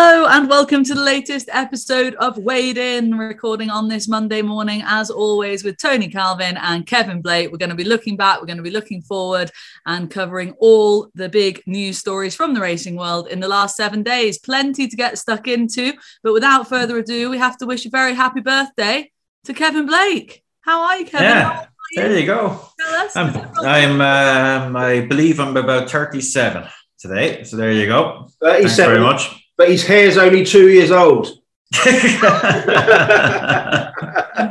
[0.00, 4.80] Hello and welcome to the latest episode of Weighed In, recording on this Monday morning,
[4.86, 7.50] as always, with Tony Calvin and Kevin Blake.
[7.50, 9.50] We're going to be looking back, we're going to be looking forward,
[9.86, 14.04] and covering all the big news stories from the racing world in the last seven
[14.04, 14.38] days.
[14.38, 18.14] Plenty to get stuck into, but without further ado, we have to wish a very
[18.14, 19.10] happy birthday
[19.46, 20.44] to Kevin Blake.
[20.60, 21.26] How are you, Kevin?
[21.26, 22.68] Yeah, there you go.
[23.16, 23.36] I'm,
[23.66, 26.68] I'm um, I believe I'm about 37
[27.00, 27.42] today.
[27.42, 28.28] So there you go.
[28.40, 28.60] 37.
[28.62, 29.37] Thanks very much.
[29.58, 31.26] But his hair's only two years old.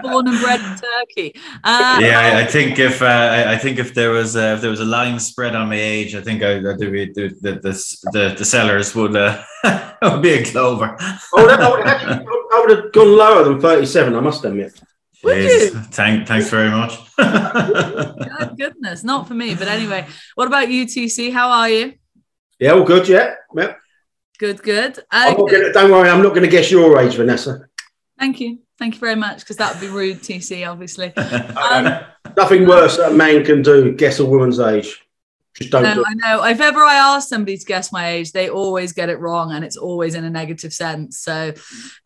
[0.04, 1.34] Born and bred in Turkey.
[1.64, 4.82] Uh, yeah, I think if uh, I think if there was uh, if there was
[4.82, 6.76] a line spread on my age, I think I, I the,
[7.16, 7.62] the, the,
[8.12, 9.44] the, the sellers would uh,
[10.04, 10.96] would be a clover.
[11.34, 14.80] oh, that, I, would actually, I would have gone lower than 37, I must admit.
[15.24, 15.70] Would you?
[15.70, 17.00] Thank, thanks very much.
[17.18, 19.56] Good goodness, not for me.
[19.56, 21.34] But anyway, what about you, TC?
[21.34, 21.94] How are you?
[22.60, 23.36] Yeah, all good, yeah.
[23.56, 23.74] yeah.
[24.40, 25.00] Good, good.
[25.10, 25.60] I'm not Okay.
[25.60, 27.68] gonna, don't worry, I'm not going to guess your age, Vanessa.
[28.20, 28.60] Thank you.
[28.78, 31.14] Thank you very much, because that would be rude, TC, obviously.
[31.18, 32.00] Um,
[32.36, 35.04] Nothing worse that a man can do, guess a woman's age.
[35.56, 36.06] Just don't do no, it.
[36.08, 36.44] I know.
[36.44, 39.66] If ever I ask somebody to guess my age, they always get it wrong and
[39.66, 41.18] it's always in a negative sense.
[41.18, 41.54] So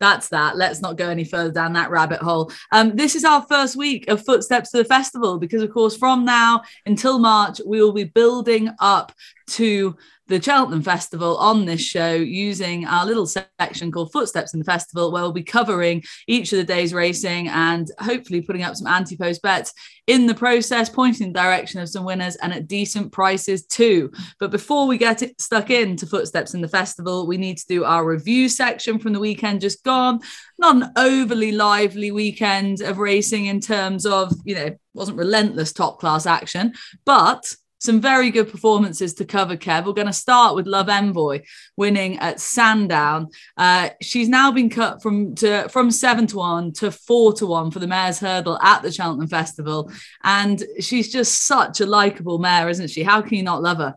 [0.00, 0.56] that's that.
[0.56, 2.50] Let's not go any further down that rabbit hole.
[2.70, 6.24] Um, this is our first week of Footsteps to the Festival because, of course, from
[6.24, 9.12] now until March, we will be building up
[9.48, 9.96] to
[10.32, 15.12] the Cheltenham Festival on this show using our little section called Footsteps in the Festival,
[15.12, 19.14] where we'll be covering each of the day's racing and hopefully putting up some anti
[19.14, 19.74] post bets
[20.06, 24.10] in the process, pointing in the direction of some winners and at decent prices too.
[24.40, 27.84] But before we get it stuck into Footsteps in the Festival, we need to do
[27.84, 30.20] our review section from the weekend just gone.
[30.58, 36.00] Not an overly lively weekend of racing in terms of, you know, wasn't relentless top
[36.00, 36.72] class action,
[37.04, 39.86] but some very good performances to cover, Kev.
[39.86, 41.42] We're going to start with Love Envoy
[41.76, 43.28] winning at Sandown.
[43.56, 47.72] Uh, she's now been cut from to from seven to one to four to one
[47.72, 49.90] for the Mares Hurdle at the Cheltenham Festival,
[50.22, 53.02] and she's just such a likable mare, isn't she?
[53.02, 53.96] How can you not love her?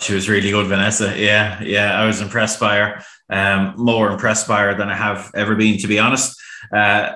[0.00, 1.14] She was really good, Vanessa.
[1.16, 3.04] Yeah, yeah, I was impressed by her.
[3.30, 6.38] Um, more impressed by her than I have ever been, to be honest.
[6.70, 7.12] Uh,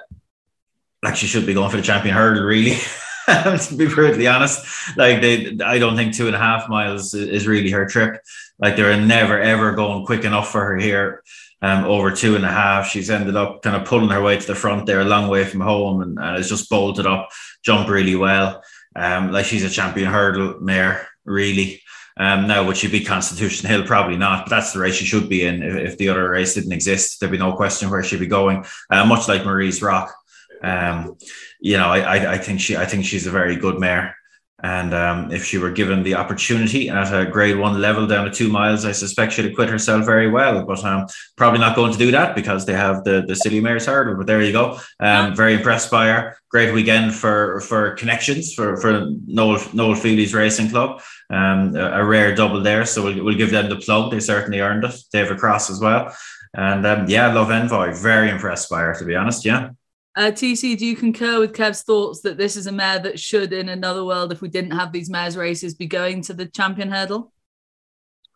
[1.02, 2.78] like she should be going for the champion hurdle, really.
[3.68, 7.46] to be brutally honest, like they, I don't think two and a half miles is,
[7.46, 8.22] really her trip.
[8.58, 11.22] Like they're never ever going quick enough for her here.
[11.60, 14.46] Um, over two and a half, she's ended up kind of pulling her way to
[14.46, 17.28] the front there, a long way from home, and, and has just bolted up,
[17.62, 18.62] jumped really well.
[18.94, 21.82] Um, like she's a champion hurdle mare, really.
[22.16, 23.84] Um, now, would she be Constitution Hill?
[23.84, 24.46] Probably not.
[24.46, 25.62] But that's the race she should be in.
[25.62, 28.64] If, if the other race didn't exist, there'd be no question where she'd be going.
[28.90, 30.14] Uh, much like Marie's Rock.
[30.62, 31.16] Um,
[31.60, 34.14] you know, I, I, I think she, I think she's a very good mare.
[34.60, 38.30] And um, if she were given the opportunity at a grade one level down to
[38.32, 40.64] two miles, I suspect she'd acquit herself very well.
[40.64, 43.86] But um, probably not going to do that because they have the the City Mares
[43.86, 44.16] Hurdle.
[44.16, 44.80] But there you go.
[44.98, 46.36] Um, very impressed by her.
[46.50, 51.02] Great weekend for for connections for for Noel Noel Fehily's Racing Club.
[51.30, 54.10] Um, a, a rare double there, so we'll, we'll give them the plug.
[54.10, 54.96] They certainly earned it.
[55.12, 56.12] David Cross as well.
[56.54, 57.94] And um, yeah, love Envoy.
[57.94, 59.44] Very impressed by her, to be honest.
[59.44, 59.70] Yeah.
[60.18, 63.52] Uh, TC, do you concur with Kev's thoughts that this is a mare that should,
[63.52, 66.90] in another world, if we didn't have these mares races, be going to the champion
[66.90, 67.32] hurdle?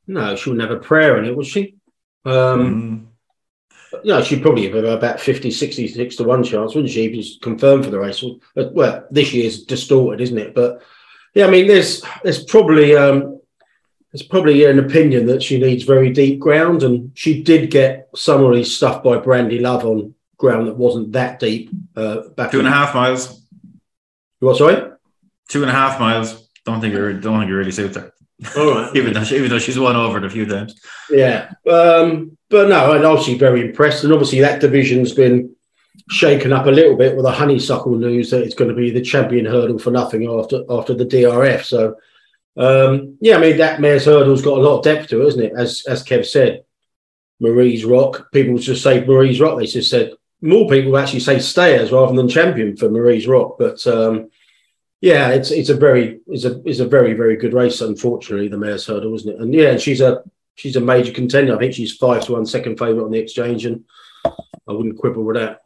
[0.06, 1.74] No, she'll never prayer in it, will she?
[2.24, 3.08] Um,
[3.92, 4.04] Mm.
[4.04, 7.04] Yeah, she'd probably have about 50, 66 to 1 chance, wouldn't she?
[7.04, 8.22] If it's confirmed for the race.
[8.22, 10.54] Uh, Well, this year's distorted, isn't it?
[10.54, 10.82] But
[11.34, 13.40] yeah, I mean, there's there's probably um,
[14.12, 18.36] there's probably an opinion that she needs very deep ground, and she did get some
[18.36, 21.70] of summarily stuffed by Brandy Love on ground that wasn't that deep.
[21.96, 23.46] Uh, back Two and a half miles.
[24.40, 24.90] What, sorry?
[25.48, 26.48] Two and a half miles.
[26.66, 28.12] Don't think you don't think it really suits her.
[28.56, 28.90] All right.
[28.96, 30.78] Even though she, even though she's won over it a few times.
[31.08, 35.54] Yeah, um, but no, I'm obviously very impressed, and obviously that division's been
[36.10, 39.00] shaken up a little bit with the honeysuckle news that it's going to be the
[39.00, 41.62] champion hurdle for nothing after after the DRF.
[41.64, 41.96] So,
[42.56, 45.44] um, yeah, I mean that mare's hurdle's got a lot of depth to it, isn't
[45.44, 45.52] it?
[45.56, 46.64] As as Kev said,
[47.38, 48.32] Marie's Rock.
[48.32, 49.58] People just say Marie's Rock.
[49.58, 50.12] They just said
[50.42, 53.86] more people actually say stayers rather than champion for Marie's Rock, but.
[53.86, 54.30] Um,
[55.04, 57.80] yeah, it's it's a very it's a it's a very very good race.
[57.80, 59.40] Unfortunately, the mare's hurdle, isn't it?
[59.40, 60.22] And yeah, she's a
[60.54, 61.56] she's a major contender.
[61.56, 63.84] I think she's five to one second favourite on the exchange, and
[64.24, 65.62] I wouldn't quibble with that.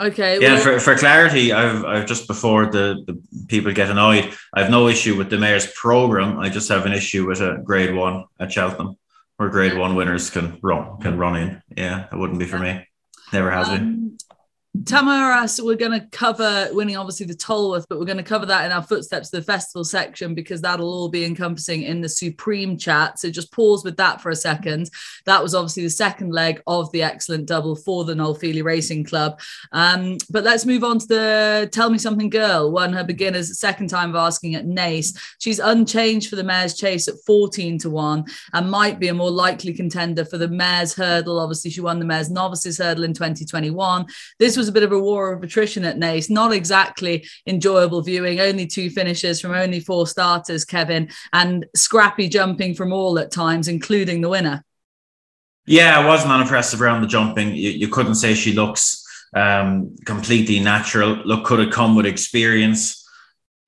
[0.00, 0.40] Okay.
[0.40, 4.70] Yeah, well- for, for clarity, I've, I've just before the, the people get annoyed, I've
[4.70, 6.38] no issue with the mares program.
[6.38, 8.96] I just have an issue with a grade one at Cheltenham,
[9.36, 11.62] where grade one winners can run can run in.
[11.76, 12.86] Yeah, that wouldn't be for me.
[13.34, 13.97] Never has been.
[14.84, 18.64] Tahmuras, we're going to cover winning obviously the Tolworth, but we're going to cover that
[18.64, 23.18] in our footsteps the festival section because that'll all be encompassing in the Supreme chat.
[23.18, 24.90] So just pause with that for a second.
[25.24, 29.04] That was obviously the second leg of the excellent double for the Noel Fehily Racing
[29.04, 29.40] Club.
[29.72, 34.54] Um, but let's move on to the Telmesomethinggirl, won her beginners second time of asking
[34.54, 35.18] at Naas.
[35.38, 39.30] She's unchanged for the Mares Chase at 14 to 1 and might be a more
[39.30, 41.40] likely contender for the Mares Hurdle.
[41.40, 44.06] Obviously, she won the Mares Novices Hurdle in 2021.
[44.38, 48.40] This was a bit of a war of attrition at Naas, not exactly enjoyable viewing.
[48.40, 53.68] Only two finishes from only four starters, Kevin, and scrappy jumping from all at times,
[53.68, 54.64] including the winner.
[55.66, 57.54] Yeah, I wasn't unimpressive around the jumping.
[57.54, 59.04] You, you couldn't say she looks
[59.34, 61.10] um, completely natural.
[61.24, 63.06] Look, could have come with experience?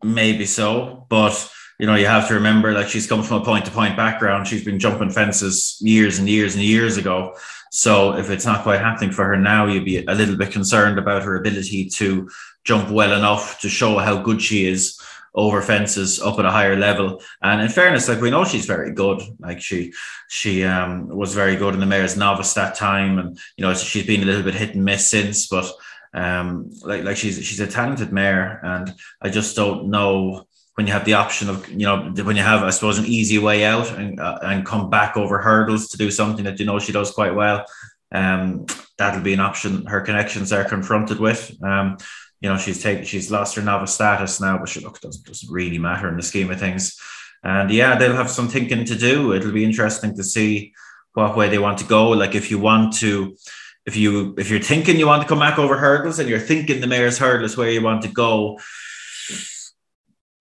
[0.03, 1.51] Maybe so, but
[1.81, 4.47] you know, you have to remember that she's come from a point to point background.
[4.47, 7.35] She's been jumping fences years and years and years ago.
[7.71, 10.99] So if it's not quite happening for her now, you'd be a little bit concerned
[10.99, 12.29] about her ability to
[12.65, 15.01] jump well enough to show how good she is
[15.35, 17.23] over fences up at a higher level.
[17.43, 19.23] And in fairness, like we know she's very good.
[19.39, 19.93] Like she
[20.29, 23.19] she um was very good in the Mares novice that time.
[23.19, 25.73] And you know, she's been a little bit hit and miss since, but
[26.13, 30.49] um like like she's she's a talented mare and I just don't know
[30.81, 33.37] when you have the option of you know when you have I suppose an easy
[33.37, 36.79] way out and uh, and come back over hurdles to do something that you know
[36.79, 37.67] she does quite well
[38.13, 38.65] um
[38.97, 41.43] that'll be an option her connections are confronted with.
[41.63, 41.99] Um
[42.41, 45.53] you know she's taken she's lost her novice status now but she look doesn't, doesn't
[45.53, 46.99] really matter in the scheme of things.
[47.45, 49.35] And yeah they'll have some thinking to do.
[49.35, 50.73] It'll be interesting to see
[51.13, 52.09] what way they want to go.
[52.09, 53.37] Like if you want to
[53.85, 56.81] if you if you're thinking you want to come back over hurdles and you're thinking
[56.81, 58.59] the Mares hurdle is where you want to go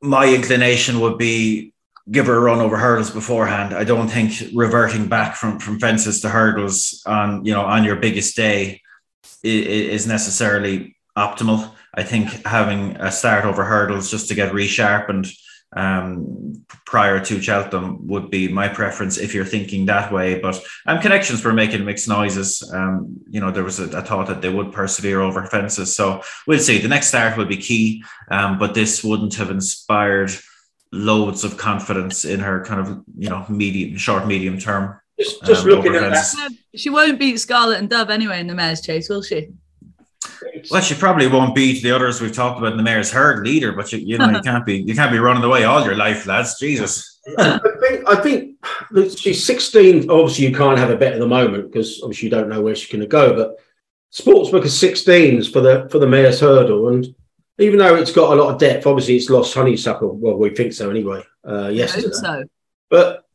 [0.01, 1.73] my inclination would be
[2.11, 3.73] give her a run over hurdles beforehand.
[3.73, 7.97] I don't think reverting back from from fences to hurdles on you know on your
[7.97, 8.81] biggest day
[9.43, 11.71] is necessarily optimal.
[11.93, 15.31] I think having a start over hurdles just to get resharpened
[15.73, 20.39] um, prior to Cheltenham would be my preference if you're thinking that way.
[20.39, 22.67] But um, connections were making mixed noises.
[22.73, 25.95] Um, you know, there was a, a, thought that they would persevere over fences.
[25.95, 26.79] So we'll see.
[26.79, 30.31] The next start will be key, um, but this wouldn't have inspired
[30.91, 34.99] loads of confidence in her kind of you know medium, short, medium term.
[35.19, 38.55] Just, just um, looking at that, she won't beat Scarlet and Dove anyway in the
[38.55, 39.49] Mares Chase, will she?
[40.71, 43.71] Well, she probably won't beat the others we've talked about in the mares hurdle leader,
[43.71, 46.25] But you, you know, you can't be you can't be running away all your life,
[46.25, 46.59] lads.
[46.59, 47.19] Jesus.
[47.37, 48.57] I think I think
[49.17, 50.09] she's 16.
[50.09, 52.75] Obviously, you can't have a bet at the moment because obviously you don't know where
[52.75, 53.35] she's going to go.
[53.35, 53.57] But
[54.13, 57.07] Sportsbook is 16s for the for the mares hurdle, and
[57.59, 60.15] even though it's got a lot of depth, obviously it's lost honeysuckle.
[60.15, 61.23] Well, we think so anyway.
[61.47, 62.43] Uh, yesterday, so.
[62.89, 63.25] but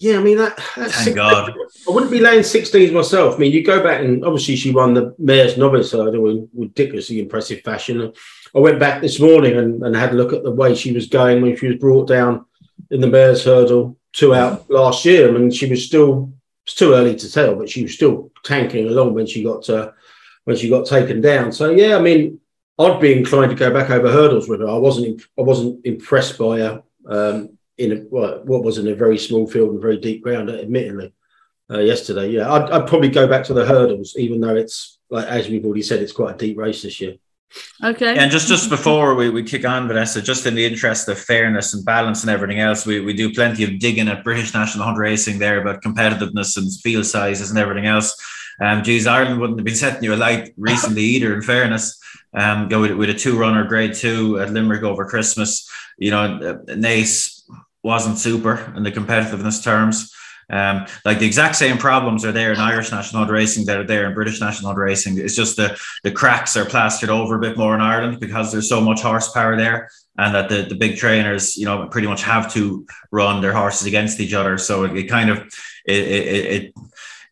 [0.00, 0.58] yeah, I mean that.
[0.60, 1.52] Thank God.
[1.88, 3.34] I wouldn't be laying 16s myself.
[3.34, 7.20] I mean, you go back and obviously she won the Mares Novice hurdle in ridiculously
[7.20, 8.12] impressive fashion.
[8.54, 11.06] I went back this morning and, and had a look at the way she was
[11.06, 12.46] going when she was brought down
[12.90, 15.28] in the Mares hurdle two out last year.
[15.28, 16.32] I mean, she was still
[16.64, 19.92] it's too early to tell, but she was still tanking along when she got uh,
[20.44, 21.50] when she got taken down.
[21.50, 22.40] So yeah, I mean,
[22.78, 24.68] I'd be inclined to go back over hurdles with her.
[24.68, 26.82] I wasn't I wasn't impressed by her.
[27.08, 31.12] Um, in a, what was in a very small field and very deep ground, admittedly,
[31.70, 32.30] uh, yesterday.
[32.30, 35.64] Yeah, I'd, I'd, probably go back to the hurdles, even though it's like as we've
[35.64, 37.14] already said, it's quite a deep race this year.
[37.82, 38.18] Okay.
[38.18, 41.72] And just just before we, we kick on, Vanessa, just in the interest of fairness
[41.72, 44.98] and balance and everything else, we, we do plenty of digging at British National Hunt
[44.98, 48.14] Racing there about competitiveness and field sizes and everything else.
[48.60, 51.32] Um, geez, Ireland wouldn't have been setting you a light recently either.
[51.34, 51.98] In fairness,
[52.34, 55.70] um, go with, with a two runner grade two at Limerick over Christmas.
[55.96, 57.37] You know, Naas
[57.82, 60.14] wasn't super in the competitiveness terms.
[60.50, 64.06] Um, like the exact same problems are there in Irish national racing that are there
[64.06, 65.18] in British national racing.
[65.18, 68.68] It's just the the cracks are plastered over a bit more in Ireland because there's
[68.68, 72.50] so much horsepower there, and that the, the big trainers, you know, pretty much have
[72.54, 74.56] to run their horses against each other.
[74.56, 75.38] So it, it kind of
[75.84, 76.74] it it, it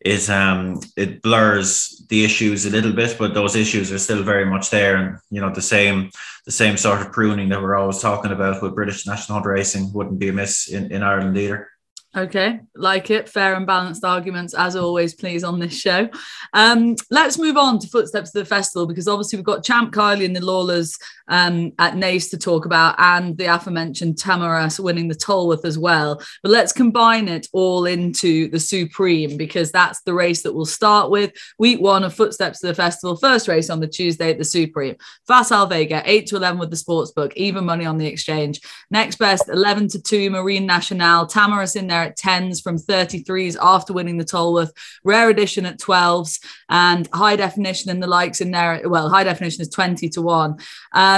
[0.01, 4.45] it um it blurs the issues a little bit, but those issues are still very
[4.45, 6.09] much there, and you know the same
[6.45, 9.91] the same sort of pruning that we're always talking about with British national hunt racing
[9.93, 11.69] wouldn't be amiss in, in Ireland either.
[12.15, 13.29] Okay, like it.
[13.29, 16.09] Fair and balanced arguments, as always, please, on this show.
[16.53, 20.25] Um, let's move on to Footsteps of the Festival because obviously we've got Champ Kiely
[20.25, 20.97] and the Lawlors
[21.27, 26.21] um, at Naas to talk about, and the aforementioned Tahmuras winning the Tolworth as well.
[26.41, 31.11] But let's combine it all into the Supreme because that's the race that we'll start
[31.11, 31.33] with.
[31.59, 34.95] Week one of Footsteps of the Festival, first race on the Tuesday at the Supreme.
[35.27, 38.61] Facile Vega, 8 to 11 with the sports book, even money on the exchange.
[38.89, 43.57] Next best, 11 to 2, Marine Nationale, Tamaras in there there at 10s from 33s
[43.61, 44.71] after winning the Tolworth,
[45.03, 48.81] rare edition at 12s, and high definition and the likes in there.
[48.85, 50.57] Well, high definition is 20 to 1.
[50.93, 51.16] Um,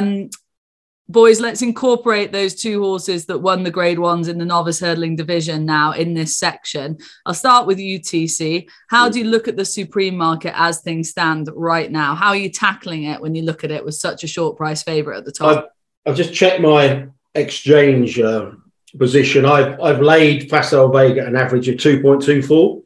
[1.10, 5.16] boys, let's incorporate those two horses that won the grade ones in the novice hurdling
[5.16, 6.98] division now in this section.
[7.26, 8.70] I'll start with UTC.
[8.90, 12.14] How do you look at the supreme market as things stand right now?
[12.14, 14.84] How are you tackling it when you look at it with such a short price
[14.84, 15.58] favourite at the top?
[16.06, 18.52] I've, I've just checked my exchange uh,
[18.98, 19.46] position.
[19.46, 22.84] I've, I've laid Facile Vega an average of 2.24,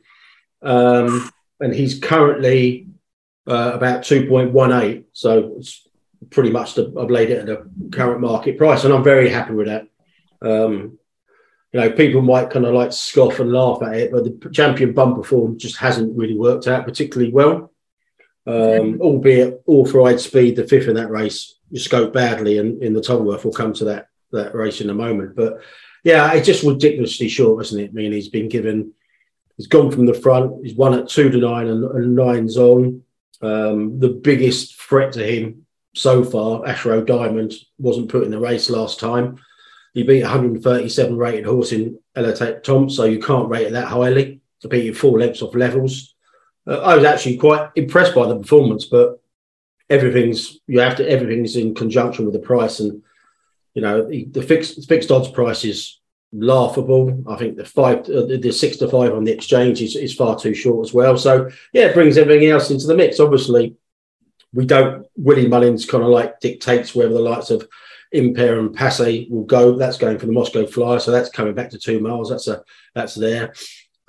[0.62, 1.30] um,
[1.60, 2.88] and he's currently
[3.48, 5.04] uh, about 2.18.
[5.12, 5.88] So it's
[6.30, 9.54] pretty much the, I've laid it at the current market price, and I'm very happy
[9.54, 9.88] with that.
[10.42, 10.98] Um,
[11.72, 14.94] you know, people might kind of like scoff and laugh at it, but the champion
[14.94, 17.72] bumper form just hasn't really worked out particularly well.
[18.46, 23.44] Um, albeit Authorised Speed, the fifth in that race, scoped badly, and in the Tolworth,
[23.44, 25.36] we'll come to that that race in a moment.
[25.36, 25.62] But
[26.04, 27.90] yeah, it's just ridiculously short, isn't it?
[27.92, 28.94] I mean, he's been given,
[29.58, 33.04] he's gone from the front, he's won at two to nine and, and nine's on.
[33.42, 35.63] Um, the biggest threat to him
[35.94, 39.40] so far, Ashroe Diamond, wasn't put in the race last time.
[39.94, 44.42] He beat 137 rated horse in Elate Tom, so you can't rate it that highly.
[44.62, 46.16] To beat you four lengths off levels.
[46.66, 49.22] Uh, I was actually quite impressed by the performance, but
[49.90, 53.04] everything's you have to everything's in conjunction with the price, and
[53.74, 56.00] you know the, the fixed fixed odds price is
[56.32, 57.24] laughable.
[57.28, 60.40] I think the five, uh, the six to five on the exchange is, is far
[60.40, 61.18] too short as well.
[61.18, 63.20] So yeah, it brings everything else into the mix.
[63.20, 63.76] Obviously,
[64.54, 65.06] we don't.
[65.18, 67.68] Willie Mullins kind of like dictates wherever the likes of
[68.14, 69.76] Impaire Et Passe will go.
[69.78, 72.30] That's going for the Moscow Flyer, so that's coming back to two miles.
[72.30, 73.54] That's a that's there.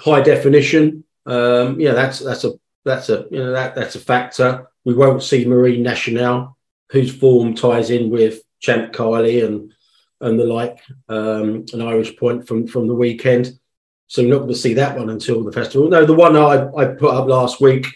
[0.01, 1.05] High definition.
[1.27, 2.53] Um, yeah, that's that's a
[2.85, 4.69] that's a you know that that's a factor.
[4.85, 6.57] We won't see Marine Nationale,
[6.91, 9.73] whose form ties in with Champ Kiely and
[10.21, 13.59] and the like, um, an Irish point from from the weekend.
[14.07, 15.89] So we're not going to see that one until the festival.
[15.89, 17.87] No, the one I, I put up last week,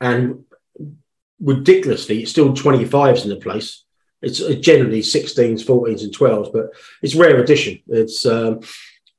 [0.00, 0.44] and
[1.40, 3.84] ridiculously, it's still 25s in the place.
[4.22, 6.70] It's generally 16s, 14s, and 12s, but
[7.02, 7.80] it's rare edition.
[7.88, 8.60] It's um,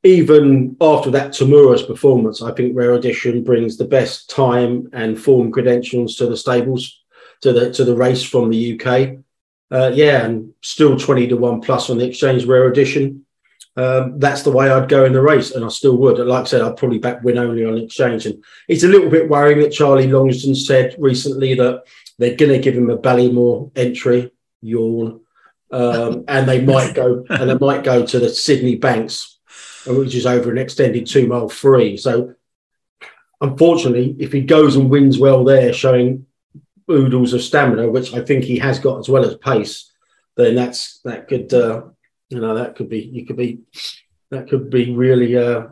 [0.04, 5.52] even after that Tahmuras performance, I think Rare Edition brings the best time and form
[5.52, 7.02] credentials to the stables,
[7.42, 9.18] to the to the race from the UK.
[9.70, 13.26] Uh, yeah, and still 20 to 1 plus on the exchange Rare Edition.
[13.76, 16.18] Um, that's the way I'd go in the race, and I still would.
[16.20, 18.26] Like I said, I'd probably back win only on exchange.
[18.26, 21.84] And it's a little bit worrying that Charlie Longsdon said recently that
[22.18, 24.32] they're going to give him a Ballymore entry,
[24.62, 25.22] yawn,
[25.72, 29.40] um, and they might go and they might go to the Sidney Banks,
[29.86, 31.98] which is over an extended two mile free.
[31.98, 32.36] So,
[33.42, 36.26] unfortunately, if he goes and wins well there, showing
[36.90, 39.92] oodles of stamina, which I think he has got as well as pace,
[40.36, 41.84] then that's that could uh,
[42.30, 43.60] you know that could be you could be
[44.32, 45.68] that could be really uh,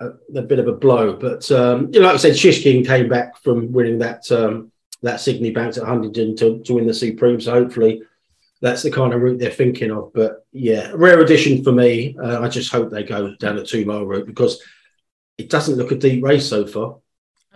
[0.00, 1.14] a, a, bit of a blow.
[1.14, 4.70] But um, you know, like I said, Shishkin came back from winning that um,
[5.02, 7.40] that Sidney Banks at Huntingdon to, to win the Supreme.
[7.40, 8.02] So hopefully
[8.60, 10.12] that's the kind of route they're thinking of.
[10.12, 12.16] But yeah, rare edition for me.
[12.20, 14.62] Uh, I just hope they go down the two mile route because
[15.36, 16.98] it doesn't look a deep race so far.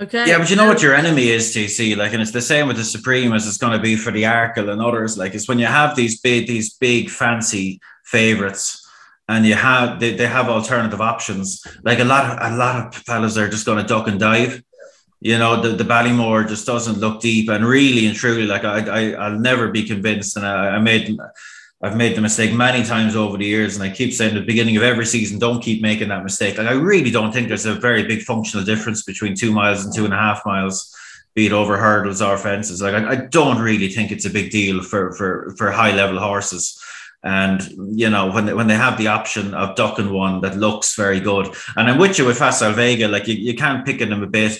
[0.00, 0.26] Okay.
[0.26, 1.96] Yeah, but you know what your enemy is, TC.
[1.96, 4.22] Like, and it's the same with the Supreme as it's going to be for the
[4.22, 5.18] Arkle and others.
[5.18, 8.82] Like, it's when you have these big, these big fancy favorites,
[9.28, 11.64] and you have they, they have alternative options.
[11.84, 14.62] Like a lot of a lot of fellas are just going to duck and dive
[15.23, 18.81] you know the, the Ballymore just doesn't look deep and really and truly like I,
[18.81, 21.17] I I'll never be convinced and I, I made
[21.81, 24.47] I've made the mistake many times over the years and I keep saying at the
[24.47, 26.59] beginning of every season don't keep making that mistake.
[26.59, 29.95] Like I really don't think there's a very big functional difference between two miles and
[29.95, 30.97] two and a half miles
[31.35, 32.83] be it over hurdles or fences.
[32.83, 36.19] Like I, I don't really think it's a big deal for for for high level
[36.19, 36.83] horses.
[37.23, 37.62] And
[37.97, 41.21] you know when they, when they have the option of ducking one that looks very
[41.21, 44.26] good and I'm with you with Facile Vega like you, you can't pick them a
[44.26, 44.59] bit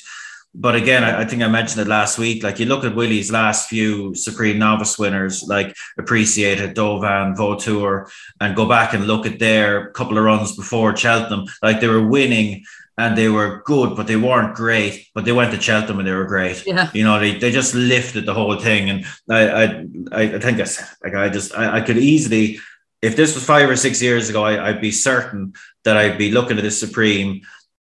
[0.55, 2.43] but again, I, I, think I mentioned it last week.
[2.43, 8.55] Like you look at Willie's last few Supreme Novice winners, like Appreciated, Douvan, Vautour, and
[8.55, 11.47] go back and look at their couple of runs before Cheltenham.
[11.63, 12.65] Like they were winning
[12.99, 15.09] and they were good, but they weren't great.
[15.15, 16.67] But they went to Cheltenham and they were great.
[16.67, 16.91] Yeah.
[16.93, 18.91] You know, they, they just lifted the whole thing.
[18.91, 22.59] And I I I think that's like I just I, I could easily
[23.01, 25.55] if this was five or six years ago, I, I'd be certain
[25.85, 27.43] that I'd be looking at this Supreme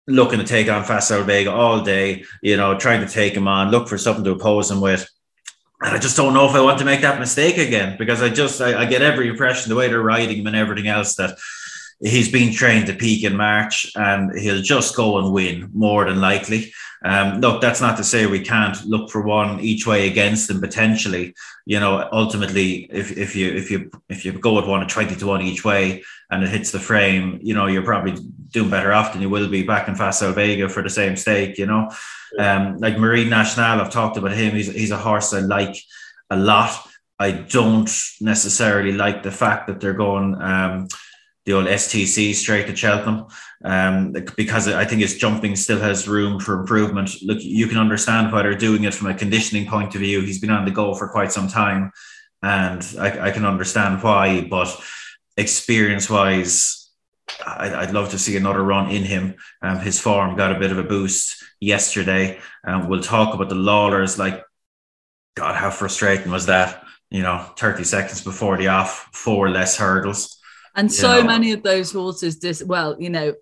[0.09, 3.71] looking to take on Facile Vega all day, you know, trying to take him on,
[3.71, 5.09] look for something to oppose him with.
[5.83, 8.31] And I just don't know if I want to make that mistake again because I
[8.31, 11.37] just I, I, get every impression the way they're riding him and everything else that
[12.01, 16.21] he's been trained to peak in March, and he'll just go and win more than
[16.21, 16.73] likely.
[17.07, 20.61] Um, look, that's not to say we can't look for one each way against them
[20.61, 21.35] potentially.
[21.65, 25.15] You know, ultimately, if, if you if you if you go with one at twenty
[25.15, 28.17] to one each way and it hits the frame, you know, you're probably
[28.51, 31.59] doing better off than you will be back in Facile Vega for the same stake.
[31.59, 31.93] You know,
[32.41, 34.57] um, like Marine Nationale, I've talked about him.
[34.57, 35.77] He's he's a horse I like
[36.31, 36.77] a lot.
[37.21, 40.43] I don't necessarily like the fact that they're going.
[40.43, 40.89] Um,
[41.47, 43.27] the old STC straight to Cheltenham
[43.65, 47.11] um, because I think his jumping still has room for improvement.
[47.23, 50.21] Look, you can understand why they're doing it from a conditioning point of view.
[50.21, 51.93] He's been on the go for quite some time,
[52.43, 54.43] and I, I can understand why.
[54.43, 54.77] But
[55.37, 56.91] experience wise,
[57.47, 59.37] I'd, I'd, love to see another run in him.
[59.63, 62.41] Um, his form got a bit of a boost yesterday.
[62.65, 64.19] Um, we'll talk about the Lawlors.
[64.19, 64.43] Like,
[65.37, 66.83] God, how frustrating was that?
[67.09, 70.36] You know, 30 seconds before the off, four less hurdles
[70.77, 71.27] and so know.
[71.27, 73.35] many of those horses, dis- well, you know,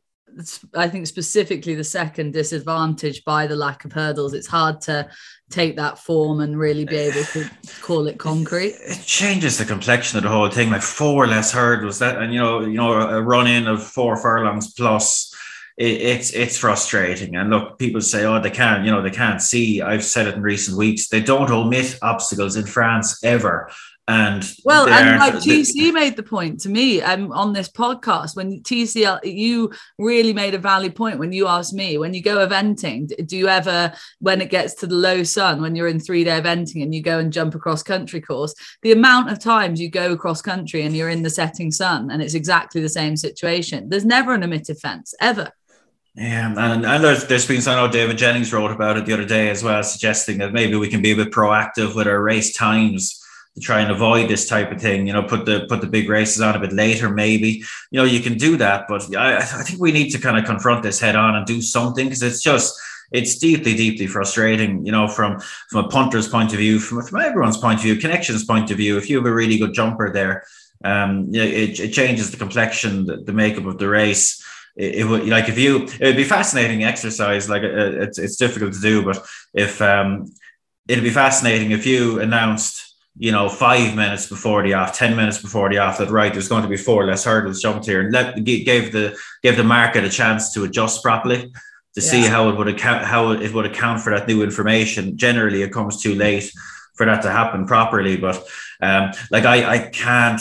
[0.75, 4.35] I think specifically the second disadvantage by the lack of hurdles.
[4.35, 5.09] It's hard to
[5.50, 7.49] take that form and really be able to
[7.83, 8.75] call it concrete.
[8.81, 10.71] It changes the complexion of the whole thing.
[10.71, 14.17] Like four less hurdles, that and you know, you know, a run in of four
[14.17, 15.33] furlongs plus.
[15.76, 17.37] It, it's it's frustrating.
[17.37, 19.83] And look, people say, oh, they can't, you know, they can't see.
[19.83, 21.09] I've said it in recent weeks.
[21.09, 23.71] They don't omit obstacles in France ever.
[24.06, 28.61] And well, and like TC made the point to me um, on this podcast when
[28.61, 33.08] TCL, you really made a valid point when you asked me when you go eventing,
[33.26, 36.38] do you ever, when it gets to the low sun, when you're in three day
[36.38, 40.12] eventing and you go and jump across country course, the amount of times you go
[40.12, 43.88] across country and you're in the setting sun and it's exactly the same situation.
[43.88, 45.50] There's never an omitted fence ever.
[46.14, 49.25] Yeah, and, and there's, there's been, I know David Jennings wrote about it the other
[49.25, 52.54] day as well, suggesting that maybe we can be a bit proactive with our race
[52.54, 53.24] times
[53.54, 55.06] to try and avoid this type of thing.
[55.06, 57.62] You know, put the put the big races on a bit later, maybe.
[57.90, 60.44] You know, you can do that, but I, I think we need to kind of
[60.44, 62.80] confront this head on and do something because it's just
[63.12, 64.84] it's deeply, deeply frustrating.
[64.84, 67.96] You know, from from a punter's point of view, from from everyone's point of view,
[67.96, 68.99] connections point of view.
[68.99, 70.44] If you have a really good jumper there,
[70.84, 74.42] um, it, it changes the complexion, the, the makeup of the race.
[74.76, 77.49] It, it, would like if you it would be fascinating exercise.
[77.49, 80.32] Like uh, it's it's difficult to do, but if um,
[80.88, 85.38] it'd be fascinating if you announced you know, five minutes before the off, ten minutes
[85.38, 88.12] before the off, that right, there's going to be four less hurdles jumped here, and
[88.12, 91.53] let gave the gave the market a chance to adjust properly
[91.94, 92.11] to yeah.
[92.11, 95.16] see how it would account how it would account for that new information.
[95.16, 96.50] Generally, it comes too late
[96.94, 98.16] for that to happen properly.
[98.16, 98.46] But
[98.81, 100.40] um, like I, I can't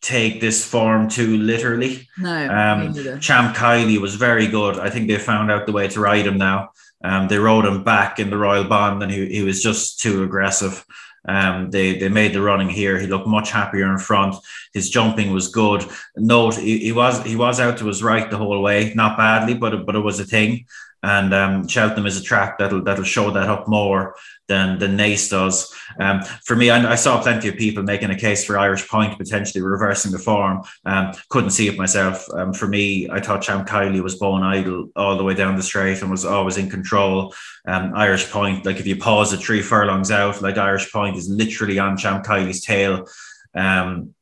[0.00, 2.08] take this form too literally.
[2.18, 4.78] No, um, Champ Kiely was very good.
[4.78, 6.70] I think they found out the way to ride him now.
[7.02, 10.22] Um, they rode him back in the Royal Bond, and he, he was just too
[10.22, 10.84] aggressive.
[11.26, 12.98] Um, they they made the running here.
[12.98, 14.36] He looked much happier in front.
[14.72, 15.84] His jumping was good.
[16.16, 19.54] Note he, he was he was out to his right the whole way, not badly,
[19.54, 20.66] but but it was a thing.
[21.02, 24.14] And um, Cheltenham is a track that'll that'll show that up more
[24.48, 25.74] than than Naas does.
[25.98, 29.16] Um, for me, I, I, saw plenty of people making a case for Irish Point
[29.16, 30.62] potentially reversing the form.
[30.84, 32.26] Um, couldn't see it myself.
[32.34, 35.62] Um, for me, I thought Champ Kiely was bone idle all the way down the
[35.62, 37.34] straight and was always in control.
[37.66, 41.28] Um, Irish Point, like if you pause at three furlongs out, like Irish Point is
[41.28, 43.06] literally on Champ Kiely's tail.
[43.54, 44.14] Um,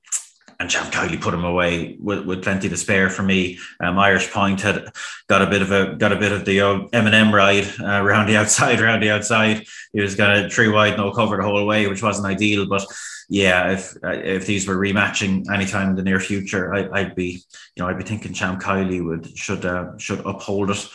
[0.63, 3.59] and Champ Kiely put him away with, with plenty to spare for me.
[3.81, 4.93] Um, Irish Point had
[5.27, 8.29] got a bit of a got a bit of the old M&M ride uh, around
[8.29, 9.67] the outside, around the outside.
[9.93, 12.67] He was got a three wide, no cover the whole way, which wasn't ideal.
[12.67, 12.87] But
[13.29, 17.43] yeah, if if these were rematching anytime in the near future, I, would be
[17.75, 20.89] you know I'd be thinking Champ Kiely would should uh, should uphold it.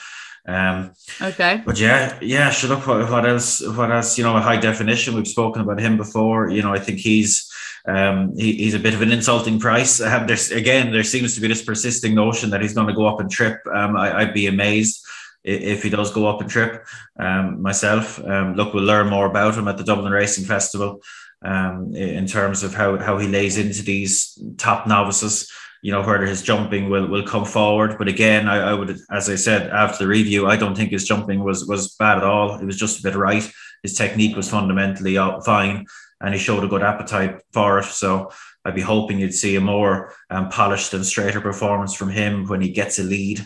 [0.48, 1.62] Um, okay.
[1.66, 2.52] But yeah, yeah.
[2.52, 3.62] Should look what, what else?
[3.68, 4.18] What else?
[4.18, 5.14] You know, a high definition.
[5.14, 6.50] We've spoken about him before.
[6.50, 7.47] You know, I think he's
[7.88, 10.02] um, he, he's a bit of an insulting price.
[10.08, 13.06] Um, there's again, there seems to be this persisting notion that he's going to go
[13.06, 13.60] up and trip.
[13.74, 15.06] Um, I, would be amazed
[15.44, 16.86] if he does go up and trip.
[17.20, 21.02] Um, myself, um, look, we'll learn more about him at the Dublin Racing Festival
[21.44, 25.52] um, in terms of how how he lays into these top novices.
[25.82, 29.30] You know whether his jumping will, will come forward, but again, I, I would, as
[29.30, 32.58] I said after the review, I don't think his jumping was was bad at all.
[32.58, 33.48] It was just a bit right.
[33.84, 35.86] His technique was fundamentally fine
[36.22, 37.86] and he showed a good appetite for it.
[37.86, 38.32] So
[38.66, 42.62] I'd be hoping you'd see a more um, polished and straighter performance from him when
[42.62, 43.46] he gets a lead,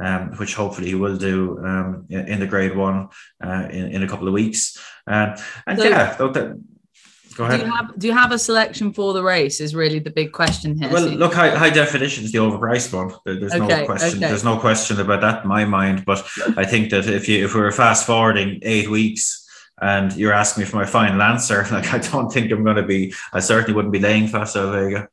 [0.00, 3.08] um, which hopefully he will do um, in the grade one
[3.44, 4.78] uh, in, in a couple of weeks.
[5.06, 6.60] Uh, and so, yeah, that,
[7.34, 7.60] Go ahead.
[7.60, 9.60] Do you, have, do you have a selection for the race?
[9.60, 10.90] Is really the big question here.
[10.90, 13.14] Well, so look, high, high definition is the overpriced one.
[13.24, 14.18] There's okay, no question.
[14.18, 14.28] Okay.
[14.28, 16.04] There's no question about that in my mind.
[16.04, 19.41] But I think that if you if we were fast forwarding eight weeks
[19.82, 21.66] and you're asking me for my final answer.
[21.72, 25.08] Like, I don't think I'm going to be, I certainly wouldn't be laying Facile Vega.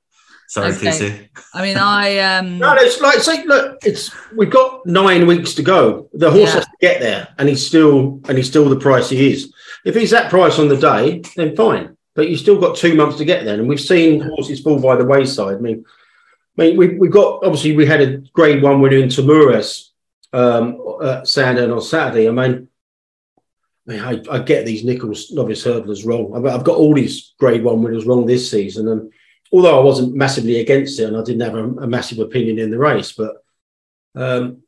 [0.50, 0.88] Sorry, okay.
[0.88, 1.30] TC.
[1.54, 2.58] I mean, I um.
[2.60, 6.10] No, it's like say, look, it's we've got nine weeks to go.
[6.14, 6.56] The horse yeah.
[6.56, 9.54] has to get there, and he's still and he's still the price he is.
[9.86, 11.96] If he's that price on the day, then fine.
[12.16, 14.96] But you've still got two months to get there, and we've seen horses fall by
[14.96, 15.58] the wayside.
[15.58, 15.86] I mean,
[16.58, 19.90] I mean, we, we've got obviously we had a grade one winner in Tahmuras
[20.34, 22.28] um, at Sandown on Saturday.
[22.28, 22.69] I mean,
[23.92, 26.36] I, I, get these Nicholls novice hurdlers wrong.
[26.36, 29.12] I've, got all these grade one winners wrong this season, and
[29.52, 32.70] although I wasn't massively against it and I didn't have a, a massive opinion in
[32.70, 33.44] the race, but
[34.16, 34.64] um,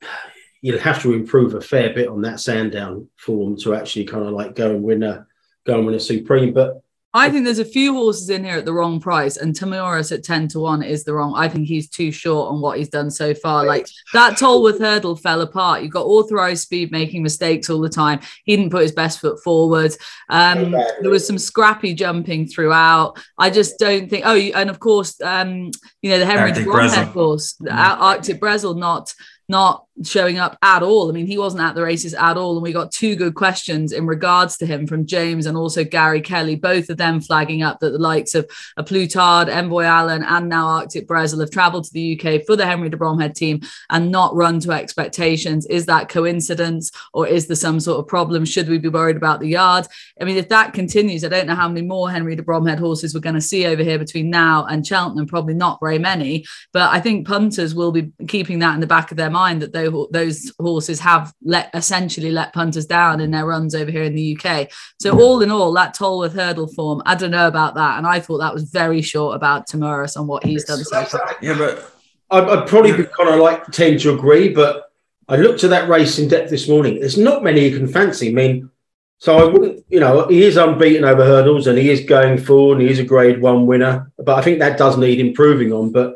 [0.62, 4.34] you'd have to improve a fair bit on that Sandown form to actually kind of
[4.34, 5.26] like go and win a
[5.66, 6.54] go and win a Supreme.
[6.54, 6.82] But
[7.14, 10.24] I think there's a few horses in here at the wrong price, and Tahmuras at
[10.24, 11.34] 10 to 1 is the wrong.
[11.36, 13.66] I think he's too short on what he's done so far.
[13.66, 15.82] Like that Tolworth hurdle fell apart.
[15.82, 18.22] You've got authorized speed making mistakes all the time.
[18.46, 19.94] He didn't put his best foot forward.
[20.30, 23.22] Um, there was some scrappy jumping throughout.
[23.38, 24.26] I just don't think.
[24.26, 25.72] Oh, and of course, um,
[26.02, 27.74] you know, the Henry Bromhead course, mm.
[27.74, 29.14] Arctic Bresl, not
[29.52, 31.10] not showing up at all.
[31.10, 32.54] I mean, he wasn't at the races at all.
[32.54, 36.22] And we got two good questions in regards to him from James and also Gary
[36.22, 40.24] Kelly, both of them flagging up that the likes of A Plus Tard, Envoy Allen,
[40.24, 43.62] and now Arctic Bresl have traveled to the UK for the Henry de Bromhead team
[43.90, 45.66] and not run to expectations.
[45.68, 48.46] Is that coincidence or is there some sort of problem?
[48.46, 49.88] Should we be worried about the yard?
[50.20, 53.14] I mean, if that continues, I don't know how many more Henry de Bromhead horses
[53.14, 55.28] we're going to see over here between now and Cheltenham.
[55.28, 59.12] Probably not very many, but I think punters will be keeping that in the back
[59.12, 63.46] of their mind that they those horses have let essentially let punters down in their
[63.46, 64.70] runs over here in the UK.
[65.00, 68.20] So all in all, that Tolworth hurdle form, I don't know about that, and I
[68.20, 71.36] thought that was very short about Tahmuras on what he's done so far.
[71.42, 71.92] Yeah, but
[72.30, 74.92] I'd, I'd probably be kind of like tend to agree, but
[75.28, 77.00] I looked at that race in depth this morning.
[77.00, 78.30] There's not many you can fancy.
[78.30, 78.70] I mean.
[79.18, 82.80] So I wouldn't, you know, he is unbeaten over hurdles and he is going forward
[82.80, 84.12] and he is a grade one winner.
[84.18, 85.92] But I think that does need improving on.
[85.92, 86.16] But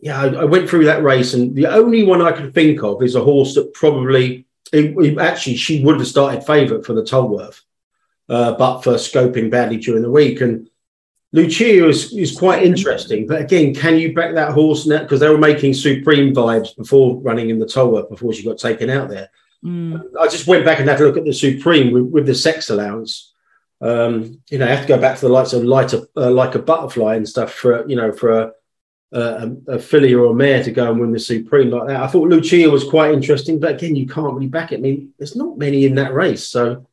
[0.00, 3.02] yeah, I, I, went through that race, and the only one I can think of
[3.02, 7.04] is a horse that probably it, it, actually she would have started favourite for the
[7.04, 7.62] Tolworth,
[8.28, 10.40] uh, but for scoping badly during the week.
[10.40, 10.68] And
[11.32, 15.02] Luccia is, is quite interesting, but again, can you back that horse now?
[15.02, 18.90] Because they were making supreme vibes before running in the Tolworth before she got taken
[18.90, 19.30] out there.
[19.64, 20.02] Mm.
[20.18, 22.70] I just went back and had a look at the supreme with, with the sex
[22.70, 23.32] allowance.
[23.80, 26.54] Um, you know, I have to go back to the likes of lighter, uh, like
[26.54, 28.52] a butterfly and stuff for you know for a
[29.12, 32.02] a, a filly or a mare to go and win the Supreme like that.
[32.02, 34.78] I thought Luccia was quite interesting, but again, you can't really back it.
[34.78, 36.86] I mean, there's not many in that race, so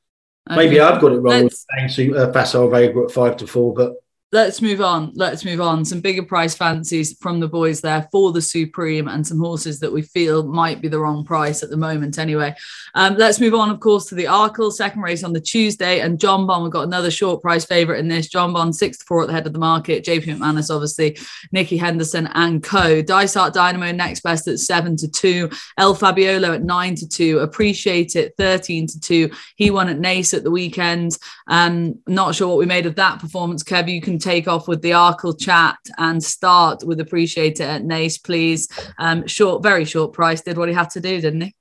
[0.49, 1.65] maybe I've got it wrong Let's...
[1.69, 3.95] with saying uh, Vega at five to four, but
[4.33, 5.13] let's move on.
[5.15, 5.85] Let's move on.
[5.85, 9.91] Some bigger price fancies from the boys there for the Supreme and some horses that
[9.91, 12.19] we feel might be the wrong price at the moment.
[12.19, 12.53] Anyway,
[12.93, 16.01] um, let's move on, of course, to the Arkle second race on the Tuesday.
[16.01, 18.27] And Jonbon, we've got another short price favourite in this.
[18.27, 20.03] Jonbon, six to four at the head of the market.
[20.03, 21.17] JP McManus, obviously,
[21.53, 23.01] Nicky Henderson and co.
[23.01, 25.49] Dysart Dynamo next best at seven to two.
[25.77, 27.39] El Fabiolo at nine to two.
[27.39, 29.31] Appreciate it 13 to two.
[29.55, 31.17] He won at Naas at the weekend.
[31.47, 33.63] Um, not sure what we made of that performance.
[33.63, 37.83] Kev, you can take off with the Arkle chat and start with Appreciate It at
[37.83, 38.67] Naas, please.
[38.97, 40.41] Um, short, very short price.
[40.41, 41.55] Did what he had to do, didn't he?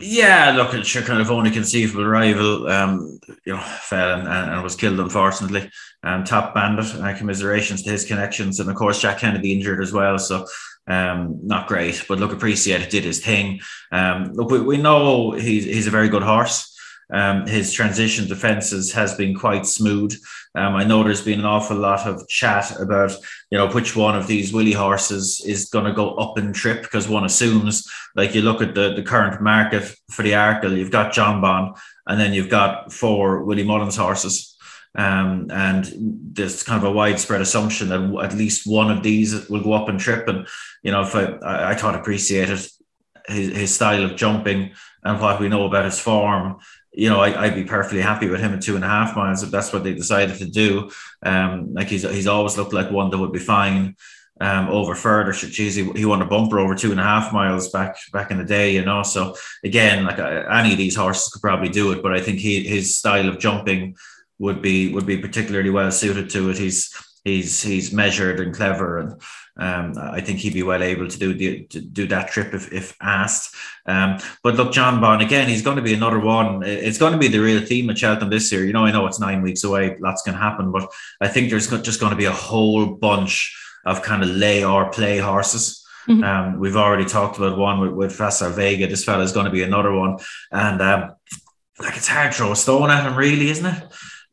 [0.00, 2.68] Yeah, look, it's your kind of only conceivable rival.
[2.68, 5.70] Um, you know, fell and, and, was killed unfortunately.
[6.02, 6.94] Um, top bandit.
[6.94, 10.18] Uh, commiserations to his connections, and of course Jack Kennedy injured as well.
[10.18, 10.46] So
[10.86, 12.90] um, not great, but look, appreciate it.
[12.90, 13.60] Did his thing.
[13.92, 16.73] Um, look, we, we know he's he's a very good horse.
[17.12, 20.16] Um, his transition defenses has been quite smooth.
[20.54, 23.12] Um, I know there's been an awful lot of chat about,
[23.50, 26.82] you know, which one of these Willie horses is going to go up and trip
[26.82, 27.86] because one assumes,
[28.16, 32.20] like you look at the, the current market for the Arkle, you've got Jonbon and
[32.20, 34.56] then you've got four Willie Mullins horses.
[34.96, 35.92] Um, and
[36.34, 39.88] there's kind of a widespread assumption that at least one of these will go up
[39.88, 40.28] and trip.
[40.28, 40.46] And,
[40.84, 42.60] you know, if I, I thought appreciated
[43.26, 46.58] his, his style of jumping and what we know about his form
[46.94, 49.42] you know, I, would be perfectly happy with him at two and a half miles
[49.42, 50.90] if that's what they decided to do.
[51.22, 53.96] Um, like he's he's always looked like one that would be fine
[54.40, 55.32] um, over further.
[55.32, 58.38] Geez, he, he won a bumper over two and a half miles back back in
[58.38, 59.02] the day, you know.
[59.02, 62.38] So again, like uh, any of these horses could probably do it, but I think
[62.38, 63.96] he his style of jumping
[64.38, 66.58] would be would be particularly well suited to it.
[66.58, 69.20] He's he's he's measured and clever and
[69.56, 72.72] um, I think he'd be well able to do the, to do that trip if,
[72.72, 73.54] if asked.
[73.86, 76.62] Um, but look, Jonbon again, he's going to be another one.
[76.64, 78.64] It's going to be the real theme at Cheltenham this year.
[78.64, 80.90] You know, I know it's nine weeks away, lots can happen, but
[81.20, 84.90] I think there's just going to be a whole bunch of kind of lay or
[84.90, 85.84] play horses.
[86.08, 86.24] Mm-hmm.
[86.24, 88.86] Um, we've already talked about one with, with Facile Vega.
[88.86, 90.18] This fella is going to be another one,
[90.50, 91.12] and um,
[91.80, 93.84] like it's hard to throw a stone at him, really, isn't it?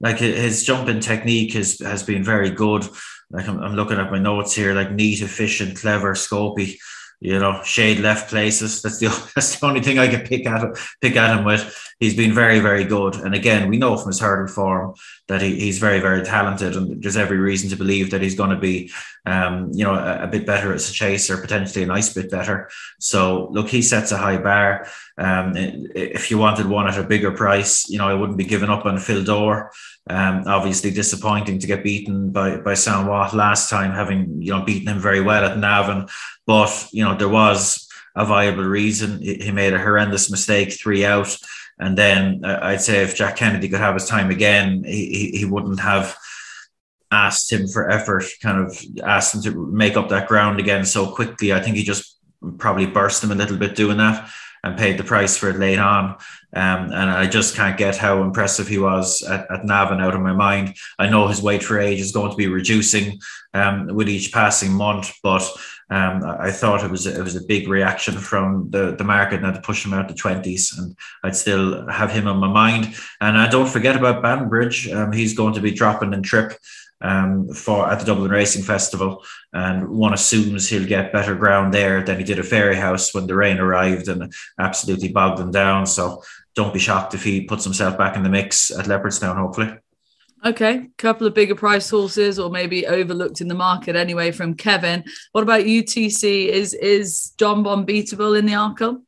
[0.02, 2.86] Like his jumping technique has has been very good.
[3.32, 6.78] Like I'm, I'm looking at my notes here, like neat, efficient, clever, scopy
[7.22, 8.82] you know, shade left places.
[8.82, 11.91] That's the that's the only thing I can pick at pick at him with.
[12.02, 13.14] He's been very, very good.
[13.14, 14.96] And again, we know from his hurdle form
[15.28, 18.50] that he, he's very, very talented, and there's every reason to believe that he's going
[18.50, 18.92] to be,
[19.28, 22.72] um, you know, a, a, bit better as a chaser, potentially a nice bit better.
[23.00, 24.88] So look, he sets a high bar.
[25.20, 28.72] Um, if you wanted one at a bigger price, you know, I wouldn't be giving
[28.72, 29.72] up on Fil Dor.
[30.10, 34.66] Um, obviously disappointing to get beaten by by Saint Ouat last time, having you know
[34.66, 36.08] beaten him very well at Navan,
[36.48, 39.22] but you know there was a viable reason.
[39.22, 41.38] He made a horrendous mistake, three out,
[41.82, 45.46] and then uh, I'd say if Jack Kennedy could have his time again, he he
[45.46, 46.16] wouldn't have
[47.12, 51.12] asked him for effort, kind of asked him to make up that ground again so
[51.12, 51.52] quickly.
[51.52, 52.18] I think he just
[52.60, 54.30] probably burst him a little bit doing that
[54.64, 56.16] and paid the price for it late on.
[56.54, 60.22] Um, and I just can't get how impressive he was at, at Navan out of
[60.22, 60.76] my mind.
[61.00, 63.20] I know his weight for age is going to be reducing
[63.54, 65.50] um, with each passing month, but
[65.90, 69.52] um, I thought it was it was a big reaction from the, the market now
[69.52, 72.96] to push him out to twenties, and I'd still have him on my mind.
[73.20, 76.58] And I don't forget about Banbridge; um, he's going to be dropping in trip
[77.02, 82.04] um, for at the Dublin Racing Festival, and one assumes he'll get better ground there
[82.04, 85.86] than he did at Fairyhouse when the rain arrived and absolutely bogged him down.
[85.86, 86.24] So
[86.56, 89.74] don't be shocked if he puts himself back in the mix at Leopardstown, hopefully.
[90.44, 94.32] Okay, A couple of bigger price horses, or maybe overlooked in the market anyway.
[94.32, 96.48] From Kevin, what about UTC?
[96.48, 99.04] Is is Jonbon beatable in the Arkle?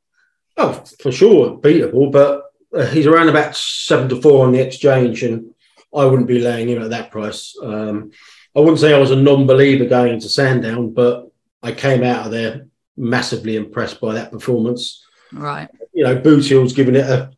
[0.58, 2.44] Oh, for sure, beatable, but
[2.78, 5.56] uh, he's around about seven to four on the exchange, and
[5.96, 7.58] I wouldn't be laying him at that price.
[7.64, 8.12] Um,
[8.56, 11.32] I wouldn't say I was a non-believer going into Sandown, but
[11.64, 15.04] I came out of there massively impressed by that performance.
[15.34, 15.70] Right.
[15.94, 17.32] You know, Boothill's given it a,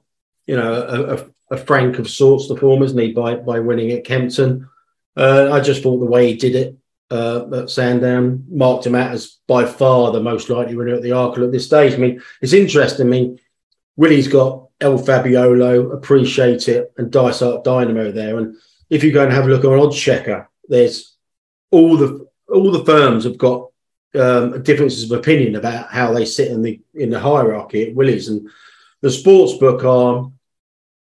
[0.45, 3.91] you know, a, a, a frank of sorts the form, isn't he, by by winning
[3.91, 4.69] at Kempton.
[5.15, 6.77] Uh, I just thought the way he did it
[7.09, 11.11] uh, at Sandown marked him out as by far the most likely winner at the
[11.11, 11.93] Arkle at this stage.
[11.93, 13.07] I mean, it's interesting.
[13.07, 13.39] I mean,
[13.95, 18.37] Willie's got El Fabiolo, Appreciate It, and Dysart Dynamo there.
[18.37, 18.55] And
[18.89, 21.15] if you go and have a look on Oddschecker, there's
[21.71, 23.69] all the all the firms have got
[24.15, 28.29] um, differences of opinion about how they sit in the in the hierarchy at Willie's,
[28.29, 28.49] and
[29.01, 30.31] the sports book are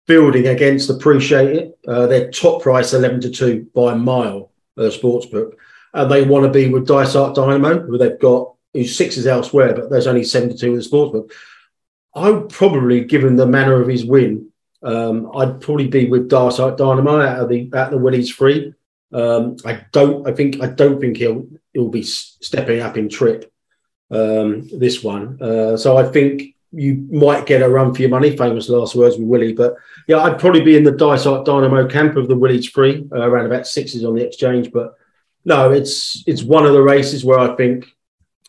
[0.07, 1.79] building against Appreciate It.
[1.87, 4.51] Uh, their top price eleven to two by a mile.
[4.77, 5.57] Uh, sports book,
[5.93, 9.89] and they want to be with Dysart Dynamo, who they've got who's sixes elsewhere, but
[9.89, 11.31] there's only seven to two with the sports book.
[12.13, 14.49] I would probably, given the manner of his win,
[14.83, 18.73] um, I'd probably be with Dysart Dynamo out of the out of the Willie's free.
[19.13, 20.27] Um, I don't.
[20.27, 20.61] I think.
[20.61, 23.51] I don't think he'll he'll be stepping up in trip
[24.09, 25.41] um, this one.
[25.41, 28.35] Uh, so I think you might get a run for your money.
[28.35, 29.53] Famous last words with Willie.
[29.53, 29.75] But
[30.07, 33.45] yeah, I'd probably be in the Dysart Dynamo camp of the Willie's free, uh, around
[33.45, 34.71] about sixes on the exchange.
[34.71, 34.95] But
[35.43, 37.85] no, it's it's one of the races where I think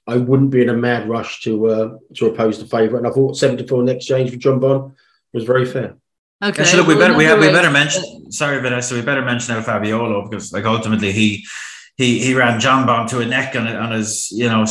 [0.06, 2.98] I wouldn't be in a mad rush to uh, to oppose the favourite.
[2.98, 4.94] And I thought 74 in exchange for Jonbon
[5.32, 5.96] was very fair.
[6.44, 6.64] Okay.
[6.64, 8.30] so look, we better we, have, we better mention.
[8.30, 11.46] Sorry, Vanessa, we better mention El Fabiolo because like ultimately he
[11.96, 14.64] he he ran Jonbon to a neck on, on his you know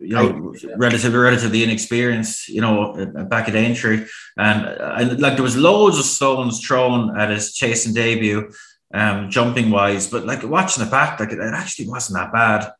[0.00, 5.56] you know relatively relatively inexperienced you know back at Aintree and, and like there was
[5.56, 8.50] loads of stones thrown at his chasing debut
[8.92, 12.70] um jumping wise but like watching the back like it, actually wasn't that bad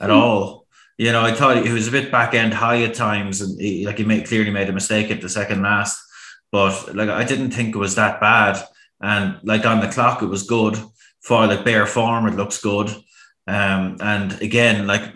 [0.00, 0.16] at mm.
[0.16, 0.60] all
[1.00, 3.86] you know, I thought he was a bit back end high at times, and he,
[3.86, 5.98] like he made clearly made a mistake at the second last.
[6.52, 8.62] But like I didn't think it was that bad,
[9.00, 10.76] and like on the clock, it was good
[11.22, 12.26] for like bare form.
[12.26, 12.94] It looks good,
[13.46, 15.14] um, and again, like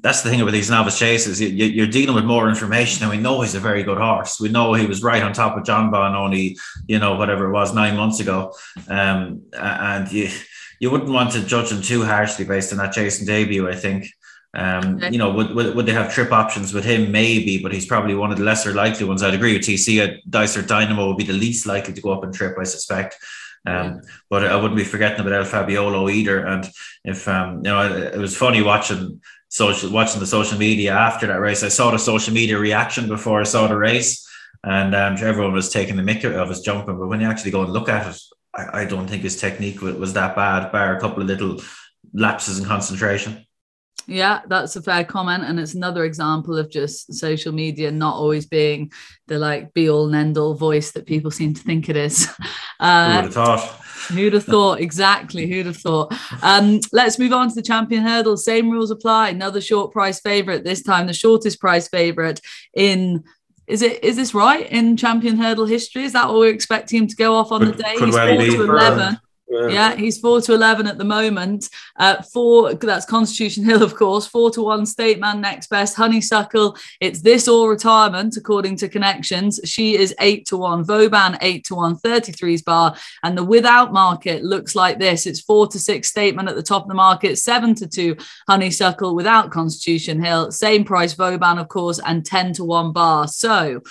[0.00, 1.40] that's the thing about these novice chases.
[1.40, 4.38] You, are dealing with more information, and we know he's a very good horse.
[4.40, 7.74] We know he was right on top of Jonbon only, you know, whatever it was
[7.74, 8.54] nine months ago,
[8.88, 10.30] um, and you
[10.80, 13.68] you wouldn't want to judge him too harshly based on that chasing debut.
[13.68, 14.06] I think.
[14.54, 14.98] Um.
[15.10, 17.12] You know, would, would, would they have trip options with him?
[17.12, 19.22] Maybe, but he's probably one of the lesser likely ones.
[19.22, 20.02] I'd agree with TC.
[20.02, 23.16] A Dysart Dynamo would be the least likely to go up and trip, I suspect.
[23.68, 26.44] Um, but I wouldn't be forgetting about El Fabiolo either.
[26.46, 26.68] And
[27.04, 31.26] if um, you know, it, it was funny watching social watching the social media after
[31.26, 31.62] that race.
[31.62, 34.26] I saw the social media reaction before I saw the race,
[34.64, 36.98] and um, everyone was taking the mick of his jumping.
[36.98, 38.20] But when you actually go and look at it,
[38.54, 41.60] I, I don't think his technique was, was that bad, bar a couple of little
[42.12, 43.46] lapses in concentration.
[44.08, 45.44] Yeah, that's a fair comment.
[45.44, 48.90] And it's another example of just social media not always being
[49.26, 52.28] the like be all and end all voice that people seem to think it is.
[52.80, 53.84] Uh, Who would have thought?
[54.10, 54.80] Who'd have thought?
[54.80, 55.48] Exactly.
[55.48, 56.14] Who'd have thought?
[56.44, 58.36] Um, let's move on to the champion hurdle.
[58.36, 59.30] Same rules apply.
[59.30, 60.62] Another short price favorite.
[60.62, 62.40] This time, the shortest price favorite
[62.74, 63.24] in.
[63.66, 64.04] Is it?
[64.04, 66.04] Is this right in champion hurdle history?
[66.04, 67.96] Is that what we're expecting him to go off on could, the day?
[67.98, 68.50] He's well be.
[68.50, 69.18] to eleven.
[69.50, 69.68] Yeah.
[69.68, 69.96] yeah.
[69.96, 71.68] he's four to eleven at the moment.
[71.96, 74.26] Uh, four that's Constitution Hill, of course.
[74.26, 75.96] Four to one State Man next best.
[75.96, 76.76] Honeysuckle.
[77.00, 79.60] It's this or retirement according to connections.
[79.64, 80.84] She is eight to one.
[80.84, 81.96] Vauban eight to one.
[81.96, 85.26] 33's bar and the without market looks like this.
[85.26, 87.38] It's four to six State Man at the top of the market.
[87.38, 88.16] Seven to two
[88.48, 90.50] Honeysuckle without Constitution Hill.
[90.50, 93.28] Same price Vauban, of course, and ten to one bar.
[93.28, 93.82] So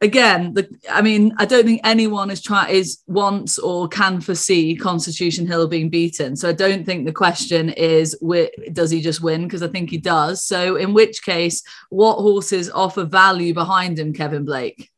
[0.00, 4.76] again, the I mean, I don't think anyone is try is wants or can foresee
[4.76, 6.36] Constitution Hill being beaten.
[6.36, 8.16] So I don't think the question is
[8.72, 9.44] does he just win?
[9.44, 10.44] Because I think he does.
[10.44, 14.90] So in which case, what horses offer value behind him, Kevin Blake?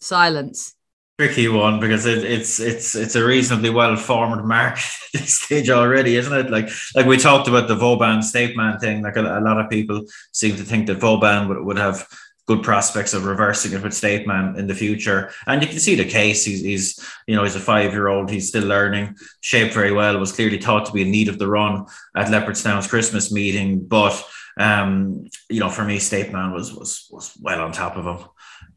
[0.00, 0.77] Silence
[1.18, 5.68] tricky one because it, it's it's it's a reasonably well formed market at this stage
[5.68, 6.50] already, isn't it?
[6.50, 9.02] Like like we talked about the Vauban State Man thing.
[9.02, 12.06] Like a, a, lot of people seem to think that Vauban would, would have
[12.46, 15.96] good prospects of reversing it with State Man in the future, and you can see
[15.96, 16.44] the case.
[16.44, 18.30] He's, he's you know he's a five year old.
[18.30, 19.16] He's still learning.
[19.40, 20.18] Shaped very well.
[20.18, 24.24] Was clearly thought to be in need of the run at Leopardstown's Christmas meeting, but
[24.56, 28.28] um, you know for me, State Man was was was well on top of him.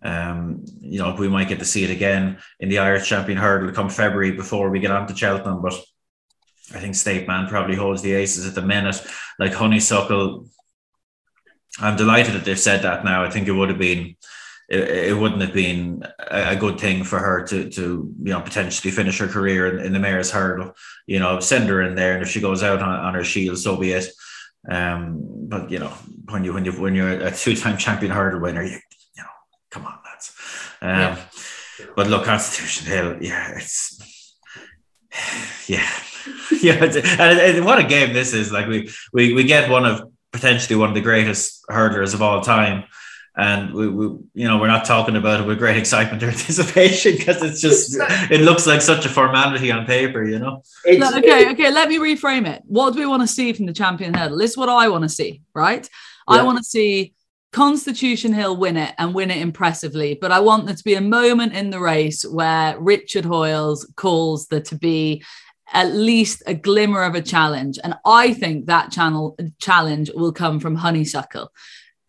[0.04, 3.72] Um, you know, we might get to see it again in the Irish Champion Hurdle
[3.72, 5.62] come February before we get on to Cheltenham.
[5.62, 5.80] But
[6.74, 9.02] I think State Man probably holds the aces at the minute.
[9.38, 10.48] Like Honeysuckle,
[11.80, 13.24] I'm delighted that they've said that now.
[13.24, 14.16] I think it would have been,
[14.70, 17.82] it, wouldn't have been a, a, good thing for her to, to
[18.24, 20.74] you know, potentially finish her career in, in, the Mares' Hurdle.
[21.08, 23.58] You know, send her in there, and if she goes out on, on her shield,
[23.58, 24.08] so be it.
[24.70, 25.94] Um, but you know,
[26.30, 28.80] when you when you when you're a two-time champion hurdle winner, you
[29.72, 30.36] come on, lads.
[30.82, 31.18] Um, yeah.
[31.96, 34.38] But look, Constitution Hill, yeah, it's
[35.68, 35.90] yeah,
[36.62, 38.52] yeah, and, and what a game this is.
[38.52, 42.42] Like we we we get one of potentially one of the greatest hurdlers of all
[42.42, 42.86] time.
[43.38, 47.16] And we, we, you know, we're not talking about it with great excitement or anticipation
[47.16, 47.96] because it's just,
[48.30, 50.64] it looks like such a formality on paper, you know.
[50.86, 51.72] okay, okay.
[51.72, 52.62] Let me reframe it.
[52.66, 54.38] What do we want to see from the champion hurdle?
[54.38, 55.90] This is what I want to see, right?
[56.30, 56.38] Yeah.
[56.38, 57.14] I want to see
[57.52, 61.02] Constitution Hill win it and win it impressively, but I want there to be a
[61.02, 65.24] moment in the race where Richard Hoiles calls there to be
[65.74, 67.78] at least a glimmer of a challenge.
[67.84, 71.52] And I think that channel challenge will come from Honeysuckle.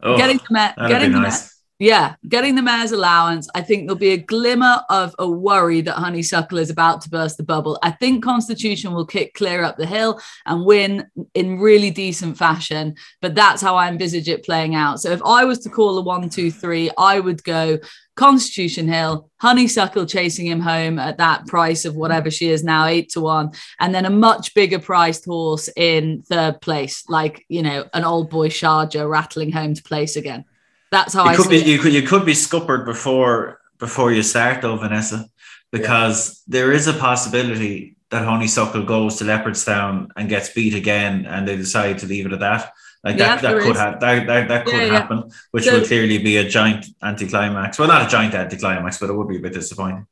[0.02, 0.76] Oh, getting the, met.
[0.76, 1.61] getting the nice.
[1.82, 3.48] Yeah, getting the mares' allowance.
[3.56, 7.38] I think there'll be a glimmer of a worry that Honeysuckle is about to burst
[7.38, 7.76] the bubble.
[7.82, 12.94] I think Constitution will kick clear up the hill and win in really decent fashion,
[13.20, 15.00] but that's how I envisage it playing out.
[15.00, 17.80] So if I was to call a one, two, three, I would go
[18.14, 23.08] Constitution Hill, Honeysuckle chasing him home at that price of whatever she is now, eight
[23.14, 27.88] to one, and then a much bigger priced horse in third place, like you know,
[27.92, 30.44] an old boy Sharjah rattling home to place again.
[30.92, 31.56] That's how you I could be.
[31.56, 31.66] It.
[31.66, 35.26] You could you could be scuppered before before you start though, Vanessa,
[35.72, 36.58] because yeah.
[36.58, 41.56] there is a possibility that Honeysuckle goes to Leopardstown and gets beat again, and they
[41.56, 42.72] decide to leave it at that.
[43.02, 45.88] Like yeah, that, that could have that, that, that could yeah, happen, which so, would
[45.88, 47.78] clearly be a giant anticlimax.
[47.78, 50.06] Well, not a giant anticlimax, but it would be a bit disappointing.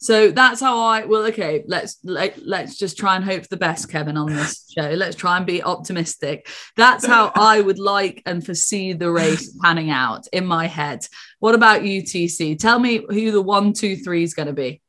[0.00, 3.56] So that's how I well okay let's let, let's just try and hope for the
[3.56, 4.90] best Kevin on this show.
[4.90, 6.48] Let's try and be optimistic.
[6.76, 11.04] That's how I would like and foresee the race panning out in my head.
[11.40, 14.80] What about UTC tell me who the one two three is going to be.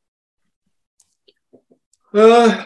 [2.13, 2.65] Uh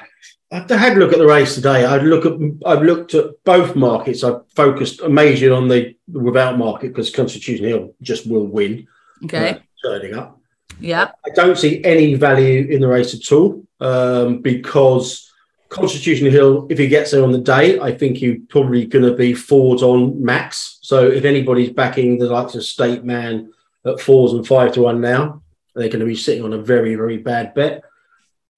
[0.51, 1.84] I had a look at the race today.
[1.86, 2.34] I'd look at
[2.65, 4.23] I've looked at both markets.
[4.23, 8.86] I've focused majorly on the without market because Constitution Hill just will win.
[9.23, 9.49] Okay.
[9.51, 10.39] Uh, turning up
[10.79, 11.12] yeah.
[11.25, 15.31] I don't see any value in the race at all um, because
[15.69, 19.15] Constitution Hill, if he gets there on the day, I think he's probably going to
[19.15, 20.77] be fours on max.
[20.81, 23.51] So if anybody's backing the likes of State Man
[23.86, 25.41] at fours and five to one now,
[25.75, 27.83] they're going to be sitting on a very, very bad bet.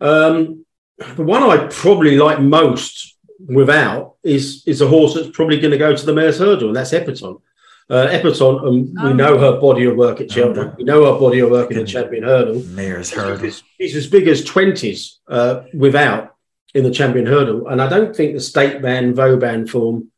[0.02, 0.66] Um,
[0.98, 5.78] the one I probably like most without is is a horse that's probably going to
[5.78, 7.42] go to the Mares' Hurdle, and that's Epatante.
[7.88, 9.08] Uh, Epatante, um, oh.
[9.08, 10.70] we know her body of work at Cheltenham.
[10.70, 12.64] Oh, we know her body of work in the Champion Hurdle.
[12.70, 13.52] Mares' Hurdle.
[13.80, 16.36] She's as big as 20s uh, without
[16.74, 17.68] in the Champion Hurdle.
[17.68, 20.12] And I don't think the State Man Vauban form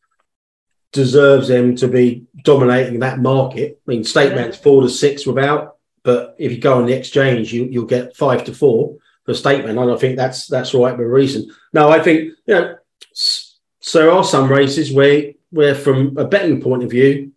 [0.94, 3.82] deserves them to be dominating that market.
[3.86, 7.52] I mean, State Man's four to six without, but if you go on the exchange,
[7.54, 9.78] you, you'll get five to four for State Man.
[9.78, 11.52] And I think that's that's right for a reason.
[11.74, 12.78] Now, I think, you know,
[13.14, 17.34] so there are some races where, where from a betting point of view,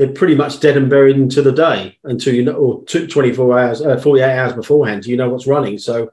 [0.00, 3.82] they're pretty much dead and buried into the day until you know, or 24 hours,
[3.82, 5.76] uh, 48 hours beforehand, you know what's running.
[5.76, 6.10] So,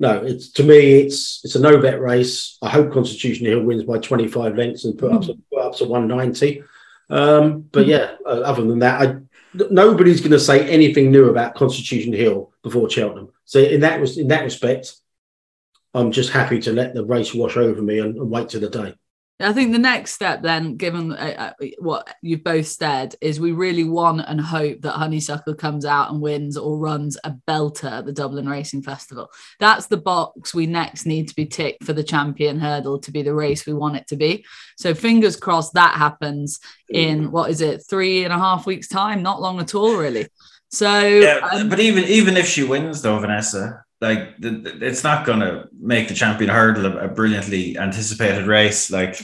[0.00, 2.58] no, it's to me, it's it's a no bet race.
[2.60, 5.30] I hope Constitution Hill wins by 25 lengths and put mm.
[5.30, 6.64] up, put up to 190.
[7.10, 7.90] Um, but mm.
[7.90, 9.16] yeah, uh, other than that, I
[9.70, 13.28] nobody's going to say anything new about Constitution Hill before Cheltenham.
[13.44, 14.96] So in that was in that respect,
[15.94, 18.68] I'm just happy to let the race wash over me and, and wait to the
[18.68, 18.96] day.
[19.42, 23.52] I think the next step, then, given uh, uh, what you've both said, is we
[23.52, 28.06] really want and hope that Honeysuckle comes out and wins or runs a belter at
[28.06, 29.30] the Dublin Racing Festival.
[29.58, 33.22] That's the box we next need to be ticked for the champion hurdle to be
[33.22, 34.44] the race we want it to be.
[34.76, 39.22] So, fingers crossed that happens in what is it, three and a half weeks' time?
[39.22, 40.28] Not long at all, really.
[40.70, 45.40] So, yeah, um, but even even if she wins, though, Vanessa, like it's not going
[45.40, 48.90] to make the champion hurdle a, brilliantly anticipated race.
[48.90, 49.16] Like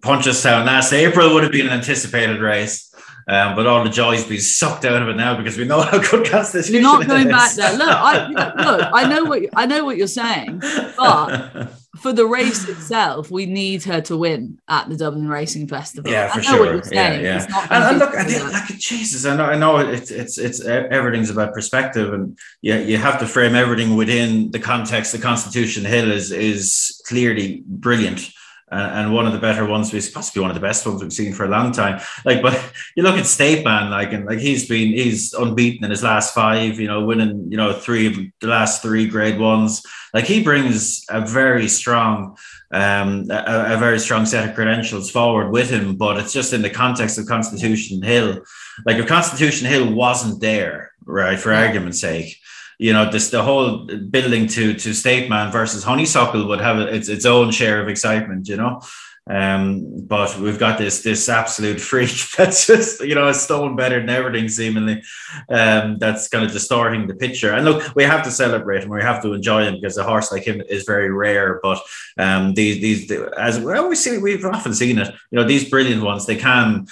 [0.00, 2.94] Punchestown last April would have been an anticipated race.
[3.28, 5.98] Um, but all the joy's been sucked out of it now because we know how
[5.98, 7.32] good Constitution You're not going is.
[7.32, 7.72] back there.
[7.78, 8.28] Look, I,
[8.64, 10.58] look, I know what I know what you're saying,
[10.96, 16.10] but for the race itself, we need her to win at the Dublin Racing Festival.
[16.10, 16.80] Yeah, for sure.
[16.92, 17.46] Yeah, yeah.
[17.70, 21.52] And, and, look, and like Jesus, I know, I know, it's it's it's everything's about
[21.52, 25.12] perspective, and yeah, you have to frame everything within the context.
[25.12, 28.30] The Constitution Hill is is clearly brilliant
[28.70, 31.32] and one of the better ones, we possibly one of the best ones we've seen
[31.32, 32.00] for a long time.
[32.24, 35.90] Like, but you look at State Man, like, and like he's been he's unbeaten in
[35.90, 36.78] his last five.
[36.78, 39.84] You know, winning you know three of the last three Grade Ones.
[40.14, 42.36] Like he brings a very strong,
[42.70, 45.96] um, a, a very strong set of credentials forward with him.
[45.96, 48.42] But it's just in the context of Constitution Hill.
[48.86, 52.39] Like if Constitution Hill wasn't there, right, for argument's sake
[52.80, 57.10] you know this the whole building to to State Man versus Honeysuckle would have its
[57.10, 58.80] its own share of excitement, you know.
[59.28, 64.00] Um, but we've got this this absolute freak that's just you know a stone better
[64.00, 65.02] than everything seemingly.
[65.50, 67.52] Um, that's kind of distorting the picture.
[67.52, 68.88] And look, we have to celebrate him.
[68.88, 71.60] We have to enjoy him because a horse like him is very rare.
[71.62, 71.80] But
[72.16, 75.08] um, these these as well, we see we've often seen it.
[75.30, 76.86] You know, these brilliant ones they can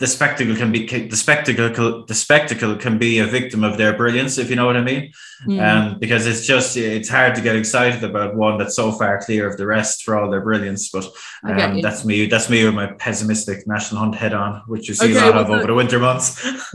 [0.00, 4.38] the spectacle can be the spectacle the spectacle can be a victim of their brilliance
[4.38, 5.12] if you know what i mean.
[5.46, 5.60] Mm.
[5.62, 9.48] um, because it's just it's hard to get excited about one that's so far clear
[9.48, 11.06] of the rest for all their brilliance but
[11.44, 15.16] um, that's me that's me with my pessimistic national hunt head on which you see
[15.16, 16.44] okay, a lot of over the winter months.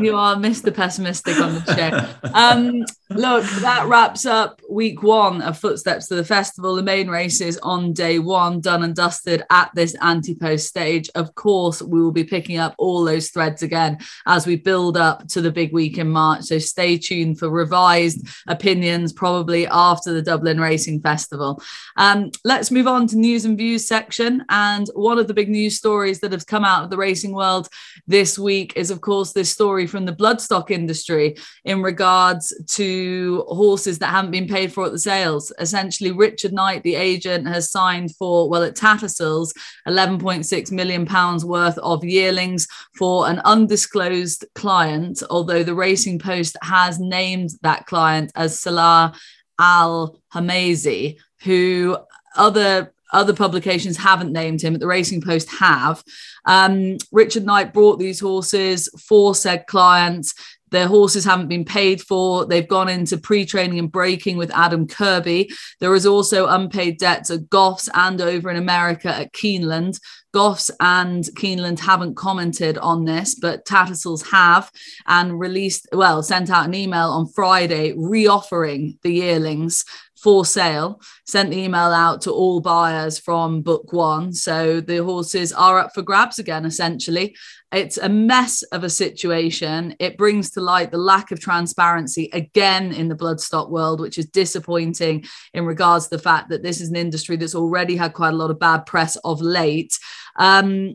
[0.00, 5.58] You are mr pessimistic on the show um, look that wraps up week one of
[5.58, 6.76] footsteps to the festival.
[6.76, 11.10] The main races on day one done and dusted at this anti-post stage.
[11.14, 13.96] Of course we will be picking picking up all those threads again
[14.26, 16.42] as we build up to the big week in March.
[16.42, 21.62] So stay tuned for revised opinions probably after the Dublin Racing Festival.
[21.96, 24.44] Um, let's move on to news and views section.
[24.48, 27.68] And one of the big news stories that has come out of the racing world
[28.08, 33.98] this week is, of course, this story from the bloodstock industry in regards to horses
[34.00, 35.52] that haven't been paid for at the sales.
[35.60, 39.52] Essentially, Richard Knight, the agent, has signed for, well, at Tattersalls,
[39.86, 42.02] 11.6 million pounds worth of
[42.40, 42.58] yearly
[42.96, 49.14] for an undisclosed client, although the Racing Post has named that client as Saleh
[49.58, 51.96] Al Homaizi, who
[52.36, 56.00] other other publications haven't named him, but the Racing Post have.
[56.44, 60.32] Um, Richard Knight brought these horses for said clients.
[60.70, 62.46] Their horses haven't been paid for.
[62.46, 65.50] They've gone into pre training and breaking with Adam Kirby.
[65.80, 69.98] There is also unpaid debts at Goffs and over in America at Keeneland.
[70.34, 74.70] Goffs and Keeneland haven't commented on this, but Tattersalls have
[75.06, 79.84] and released, well, sent out an email on Friday reoffering the yearlings
[80.22, 81.00] for sale.
[81.26, 84.32] Sent the email out to all buyers from book one.
[84.32, 87.34] So the horses are up for grabs again, essentially.
[87.72, 89.94] It's a mess of a situation.
[90.00, 94.26] It brings to light the lack of transparency again in the bloodstock world, which is
[94.26, 95.24] disappointing
[95.54, 98.36] in regards to the fact that this is an industry that's already had quite a
[98.36, 99.96] lot of bad press of late.
[100.36, 100.94] Um,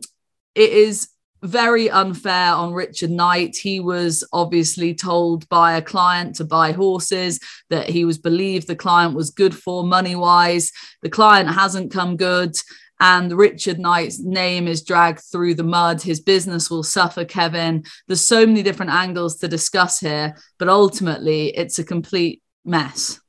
[0.54, 1.08] it is
[1.42, 3.56] very unfair on Richard Knight.
[3.56, 7.38] He was obviously told by a client to buy horses
[7.70, 10.72] that he was believed the client was good for money wise.
[11.02, 12.56] The client hasn't come good
[13.00, 16.00] and Richard Knight's name is dragged through the mud.
[16.00, 17.84] His business will suffer, Kevin.
[18.06, 23.20] There's so many different angles to discuss here, but ultimately, it's a complete mess.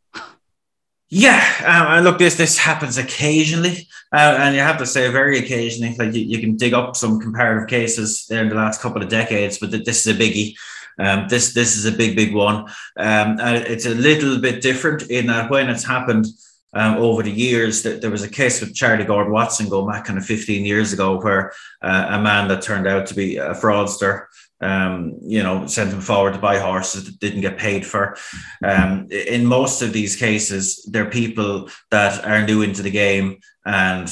[1.09, 5.95] Yeah, um, look, this this happens occasionally, uh, and you have to say very occasionally.
[5.95, 9.57] Like you, you can dig up some comparative cases in the last couple of decades,
[9.57, 10.55] but this is a biggie.
[10.99, 12.65] Um, this this is a big big one.
[12.97, 16.27] Um, it's a little bit different in that when it's happened,
[16.73, 17.83] um, over the years.
[17.83, 21.21] That there was a case with Charlie Gordon-Watson going back kind of 15 years ago,
[21.21, 24.25] where uh, a man that turned out to be a fraudster,
[24.61, 28.17] um, you know, sent them forward to buy horses that didn't get paid for.
[28.63, 34.11] Um, in most of these cases, they're people that are new into the game and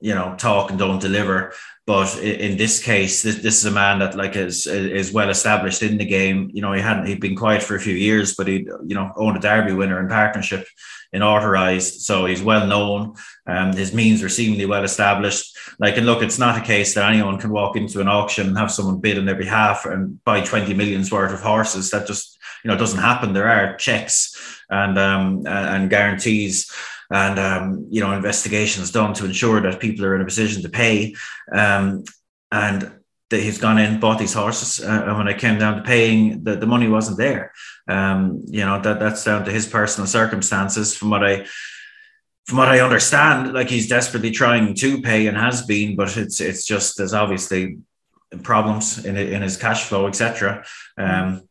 [0.00, 1.52] you know talk and don't deliver.
[1.88, 5.96] But in this case, this, is a man that like is is well established in
[5.96, 6.50] the game.
[6.52, 9.10] You know, he hadn't he'd been quiet for a few years, but he you know
[9.16, 10.68] owned a Derby winner in partnership
[11.14, 13.14] in Authorized, so he's well known.
[13.46, 15.56] Um, his means are seemingly well established.
[15.78, 18.58] Like, and look, it's not a case that anyone can walk into an auction and
[18.58, 21.90] have someone bid on their behalf and buy twenty millions worth of horses.
[21.90, 23.32] That just you know doesn't happen.
[23.32, 26.70] There are checks and um, and guarantees
[27.10, 30.68] and um, you know investigations done to ensure that people are in a position to
[30.68, 31.14] pay.
[31.52, 32.04] Um,
[32.50, 32.98] and
[33.30, 36.44] that he's gone in, bought these horses, uh, and when it came down to paying,
[36.44, 37.52] the, the money wasn't there.
[37.86, 40.96] Um, you know that that's down to his personal circumstances.
[40.96, 41.46] From what I
[42.46, 46.40] from what I understand, like he's desperately trying to pay and has been, but it's
[46.40, 47.78] it's just there's obviously
[48.42, 50.64] problems in in his cash flow, etc.
[50.96, 51.48] Um,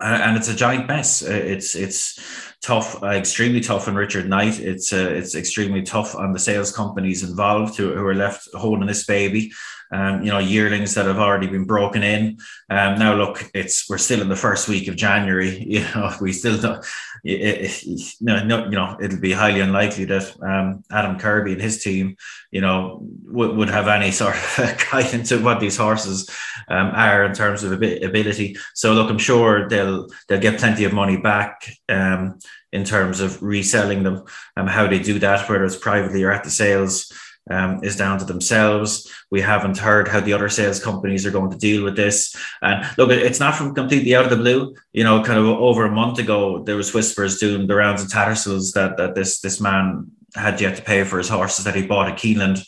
[0.00, 1.22] and it's a giant mess.
[1.22, 2.18] It's it's
[2.62, 4.60] tough, uh, extremely tough on Richard Knight.
[4.60, 8.86] It's uh, it's extremely tough on the sales companies involved who, who are left holding
[8.86, 9.52] this baby.
[9.90, 12.38] Um, you know, yearlings that have already been broken in.
[12.70, 15.66] Um, now, look, it's we're still in the first week of January.
[15.72, 16.84] You know, we still don't.
[17.24, 21.62] It, it, no, no, you know, it'll be highly unlikely that um, Adam Kirby and
[21.62, 22.16] his team,
[22.50, 26.28] you know, would, would have any sort of guidance of what these horses
[26.68, 28.56] um, are in terms of ability.
[28.74, 32.38] So, look, I'm sure they'll they'll get plenty of money back um,
[32.72, 34.24] in terms of reselling them.
[34.56, 37.12] Um, how they do that, whether it's privately or at the sales
[37.50, 39.10] um, is down to themselves.
[39.30, 42.36] We haven't heard how the other sales companies are going to deal with this.
[42.60, 44.74] And look, it's not from completely out of the blue.
[44.92, 48.08] You know, kind of over a month ago, there was whispers doing the rounds of
[48.08, 51.86] Tattersalls that that this this man had yet to pay for his horses that he
[51.86, 52.64] bought at Keeneland.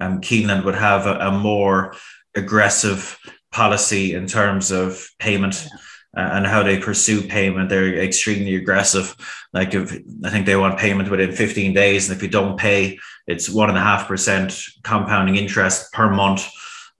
[0.00, 1.94] Um, Keeneland would have a, a more
[2.34, 3.18] aggressive
[3.52, 5.68] policy in terms of payment.
[5.70, 5.78] Yeah
[6.16, 7.68] and how they pursue payment.
[7.68, 9.14] They're extremely aggressive.
[9.52, 9.92] Like if
[10.24, 13.68] I think they want payment within 15 days, and if you don't pay, it's one
[13.68, 16.48] and a half percent compounding interest per month.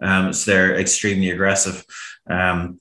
[0.00, 1.84] Um, so they're extremely aggressive.
[2.28, 2.80] Um,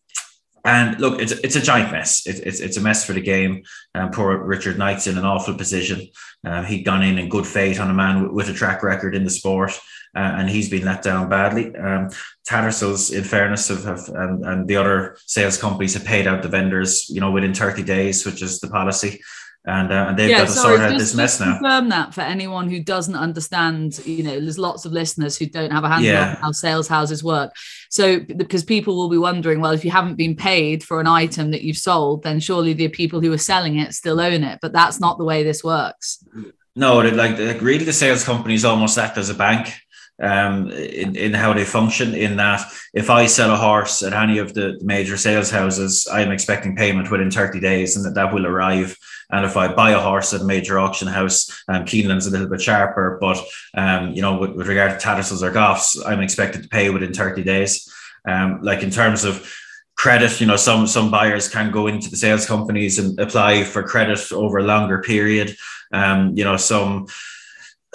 [0.64, 2.26] and look, it's it's a giant mess.
[2.26, 3.64] It, it's it's a mess for the game.
[3.95, 6.07] Um, poor Richard Knight's in an awful position.
[6.45, 9.24] Uh, he'd gone in in good faith on a man with a track record in
[9.24, 9.80] the sport
[10.16, 11.76] uh, and he's been let down badly.
[11.76, 12.09] Um,
[12.47, 16.49] Tattersalls, in fairness, have, have and, and the other sales companies have paid out the
[16.49, 19.22] vendors, you know, within 30 days, which is the policy.
[19.66, 21.57] And, uh, and they've yeah, got to sorry, sort out this mess now.
[21.57, 24.05] Confirm that for anyone who doesn't understand.
[24.05, 26.32] You know, there's lots of listeners who don't have a handle yeah.
[26.32, 27.55] on how sales houses work.
[27.89, 31.51] So, because people will be wondering, well, if you haven't been paid for an item
[31.51, 34.59] that you've sold, then surely the people who are selling it still own it.
[34.61, 36.24] But that's not the way this works.
[36.76, 39.74] No, like, like really, the sales company is almost act as a bank
[40.22, 42.14] um, in, in how they function.
[42.14, 42.61] In that,
[42.93, 47.11] if I sell a horse at any of the major sales houses, I'm expecting payment
[47.11, 48.97] within 30 days and that, that will arrive.
[49.32, 52.49] And if I buy a horse at a major auction house, um, Keeneland's a little
[52.49, 53.43] bit sharper, but
[53.76, 57.14] um, you know, with, with regard to Tattersalls or Goffs, I'm expected to pay within
[57.14, 57.91] 30 days.
[58.26, 59.51] Um, like in terms of
[59.95, 63.84] credit, you know, some some buyers can go into the sales companies and apply for
[63.84, 65.55] credit over a longer period.
[65.91, 67.07] Um, you know, some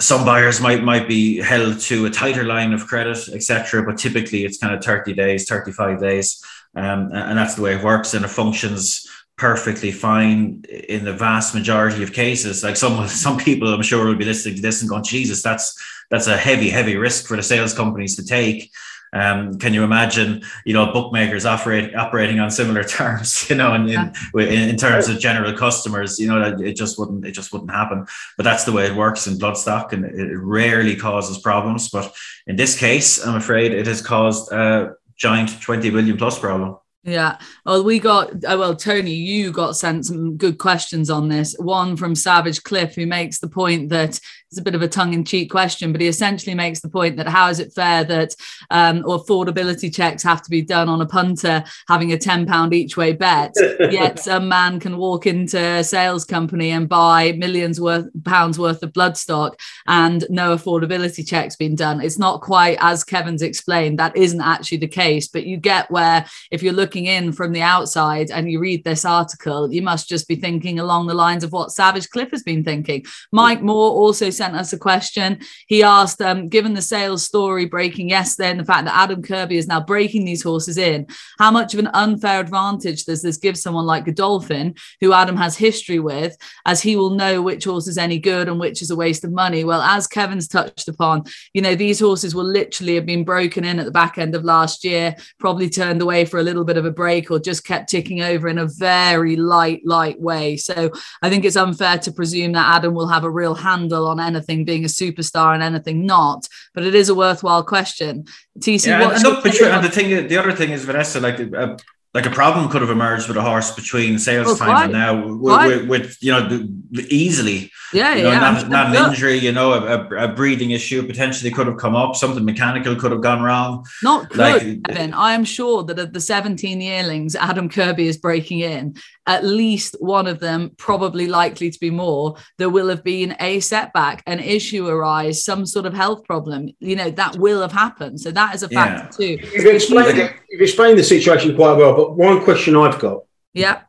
[0.01, 3.83] some buyers might might be held to a tighter line of credit, etc.
[3.83, 6.43] But typically, it's kind of thirty days, thirty five days,
[6.75, 9.05] um, and that's the way it works, and it functions
[9.37, 12.63] perfectly fine in the vast majority of cases.
[12.63, 15.77] Like some some people, I'm sure, will be listening to this and going, "Jesus, that's
[16.09, 18.71] that's a heavy, heavy risk for the sales companies to take."
[19.11, 23.89] Um, can you imagine, you know, bookmakers operate, operating on similar terms, you know, and
[23.89, 27.71] in, in, in, terms of general customers, you know, it just wouldn't, it just wouldn't
[27.71, 28.05] happen.
[28.37, 31.89] But that's the way it works in bloodstock, and it rarely causes problems.
[31.89, 32.13] But
[32.47, 36.77] in this case, I'm afraid it has caused a giant 20 billion plus problem.
[37.03, 37.37] Yeah.
[37.65, 41.55] Well, we got, uh, well, Tony, you got sent some good questions on this.
[41.57, 44.19] One from Savage Cliff, who makes the point that
[44.49, 47.17] it's a bit of a tongue in cheek question, but he essentially makes the point
[47.17, 48.33] that how is it fair that
[48.71, 53.13] um, affordability checks have to be done on a punter having a £10 each way
[53.13, 53.53] bet,
[53.91, 58.81] yet a man can walk into a sales company and buy millions worth pounds worth
[58.81, 59.53] of bloodstock
[59.85, 62.01] and no affordability checks being done.
[62.01, 63.99] It's not quite as Kevin's explained.
[63.99, 67.61] That isn't actually the case, but you get where if you're looking in from the
[67.61, 71.51] outside and you read this article, you must just be thinking along the lines of
[71.51, 73.05] what Savage Cliff has been thinking.
[73.31, 75.39] Mike Moore also sent us a question.
[75.67, 79.57] He asked, um, given the sales story breaking yesterday and the fact that Adam Kirby
[79.57, 83.57] is now breaking these horses in, how much of an unfair advantage does this give
[83.57, 87.97] someone like Godolphin, who Adam has history with, as he will know which horse is
[87.97, 89.65] any good and which is a waste of money?
[89.65, 93.77] Well, as Kevin's touched upon, you know, these horses will literally have been broken in
[93.77, 96.85] at the back end of last year, probably turned away for a little bit of
[96.85, 100.55] a break or just kept ticking over in a very light, light way.
[100.55, 104.19] So I think it's unfair to presume that Adam will have a real handle on
[104.35, 106.47] anything being a superstar and anything not.
[106.73, 108.25] But it is a worthwhile question.
[108.59, 111.77] TC, yeah, and, look, and the thing, the other thing is Vanessa, like uh,
[112.13, 115.27] like a problem could have emerged with a horse between sales oh, time and now
[115.27, 116.67] with, with, with, you know
[117.09, 121.05] easily yeah you know, yeah not, not an injury you know a, a, breathing issue
[121.05, 125.13] potentially could have come up something mechanical could have gone wrong not like, Evan.
[125.13, 128.95] I am sure that of the 17 yearlings Adam Kirby is breaking in
[129.29, 133.59] at least one of them probably likely to be more there will have been a
[133.61, 138.19] setback an issue arise some sort of health problem you know that will have happened
[138.19, 139.37] so that is a factor yeah.
[139.37, 143.23] too you've explained, you've explained the situation quite well but one question I've got.
[143.53, 143.81] Yeah.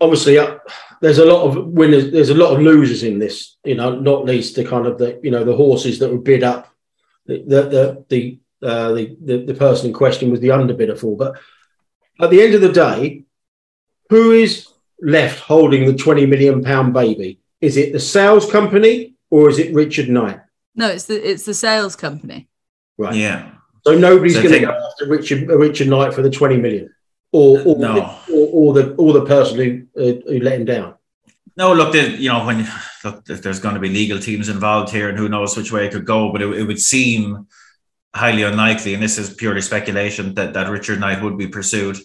[0.00, 0.58] Obviously, uh,
[1.00, 2.10] there's a lot of winners.
[2.10, 3.56] There's a lot of losers in this.
[3.64, 6.42] You know, not least the kind of the you know the horses that were bid
[6.42, 6.72] up.
[7.26, 11.16] The the the uh, the, the, the person in question was the underbidder for.
[11.16, 11.38] But
[12.20, 13.24] at the end of the day,
[14.08, 14.68] who is
[15.00, 17.40] left holding the 20 million pound baby?
[17.60, 20.40] Is it the sales company or is it Richard Knight?
[20.74, 22.48] No, it's the it's the sales company.
[22.98, 23.14] Right.
[23.14, 23.52] Yeah.
[23.86, 26.94] So nobody's so going to go after Richard Richard Knight for the twenty million,
[27.32, 27.94] or or, no.
[27.94, 30.94] the, or, or the or the person who uh, who let him down.
[31.56, 32.68] No, look, the, you know when
[33.02, 35.92] look, there's going to be legal teams involved here, and who knows which way it
[35.92, 37.46] could go, but it, it would seem
[38.14, 41.96] highly unlikely, and this is purely speculation that that Richard Knight would be pursued.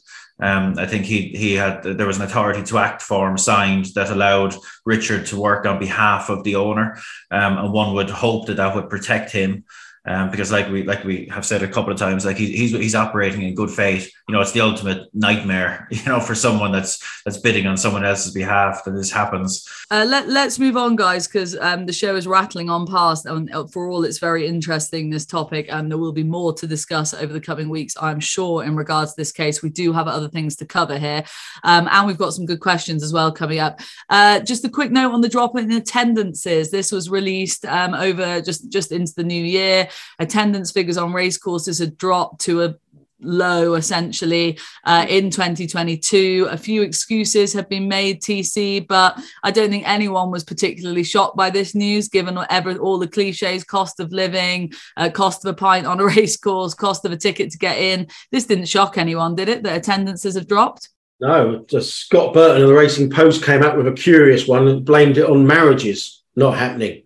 [0.41, 4.09] Um, I think he he had there was an authority to act form signed that
[4.09, 6.97] allowed Richard to work on behalf of the owner,
[7.29, 9.65] um, and one would hope that that would protect him
[10.05, 12.71] um, because like we like we have said a couple of times, like he, he's
[12.71, 14.11] he's operating in good faith.
[14.27, 15.87] You know, it's the ultimate nightmare.
[16.01, 19.67] You know, for someone that's that's bidding on someone else's behalf that this happens.
[19.91, 23.53] Uh, let Let's move on, guys, because um, the show is rattling on past, and
[23.53, 27.13] uh, for all it's very interesting this topic, and there will be more to discuss
[27.13, 28.63] over the coming weeks, I'm sure.
[28.63, 31.23] In regards to this case, we do have other things to cover here,
[31.63, 33.79] um, and we've got some good questions as well coming up.
[34.09, 36.71] Uh, just a quick note on the drop in attendances.
[36.71, 39.89] This was released um, over just just into the new year
[40.19, 42.75] attendance figures on racecourses had dropped to a
[43.21, 49.69] low essentially uh, in 2022 a few excuses have been made tc but i don't
[49.69, 54.11] think anyone was particularly shocked by this news given whatever all the cliches cost of
[54.11, 57.77] living uh, cost of a pint on a racecourse cost of a ticket to get
[57.77, 58.07] in.
[58.31, 60.89] This didn't shock anyone did it that attendances have dropped?
[61.19, 65.17] No scott burton of the racing post came out with a curious one and blamed
[65.17, 67.03] it on marriages not happening.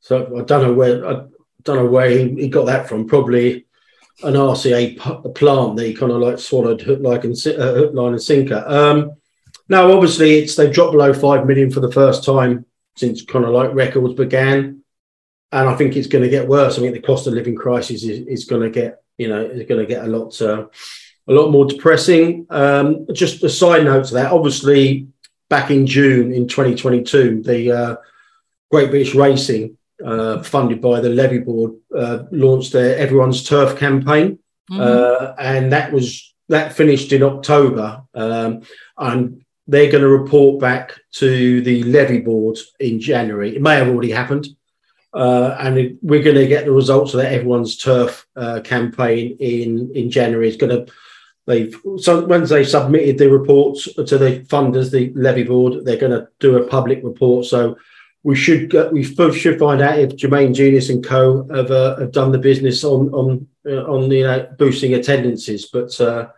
[0.00, 1.24] So i don't know where I,
[1.62, 3.06] don't know where he, he got that from.
[3.06, 3.66] Probably
[4.22, 7.94] an RCA p- plant that he kind of like swallowed hook, like and, uh, hook,
[7.94, 8.62] line, and sinker.
[8.66, 9.12] Um,
[9.68, 13.52] now, obviously, it's they've dropped below five million for the first time since kind of
[13.52, 14.82] like records began,
[15.52, 16.76] and I think it's going to get worse.
[16.76, 19.68] I think the cost of living crisis is, is going to get you know is
[19.68, 20.66] going to get a lot uh,
[21.28, 22.46] a lot more depressing.
[22.50, 25.08] Um, just a side note to that, obviously,
[25.48, 27.96] back in June in 2022, the uh,
[28.70, 34.38] Great British Racing uh, funded by the Levy Board, uh, launched their Everyone's Turf campaign,
[34.70, 34.80] mm-hmm.
[34.80, 38.62] uh, and that was that finished in October, um,
[38.98, 43.54] and they're going to report back to the Levy Board in January.
[43.54, 44.48] It may have already happened,
[45.14, 49.36] uh, and it, we're going to get the results of that Everyone's Turf uh, campaign
[49.40, 50.48] in in January.
[50.48, 50.92] It's going to
[51.50, 56.12] They've so once they submitted the reports to the funders, the levy board, they're going
[56.12, 57.44] to do a public report.
[57.46, 57.76] So
[58.22, 62.12] we should get, we should find out if Jermaine Genius and Co have, uh, have
[62.12, 65.66] done the business on on uh, on the uh, boosting attendances.
[65.66, 66.28] But uh,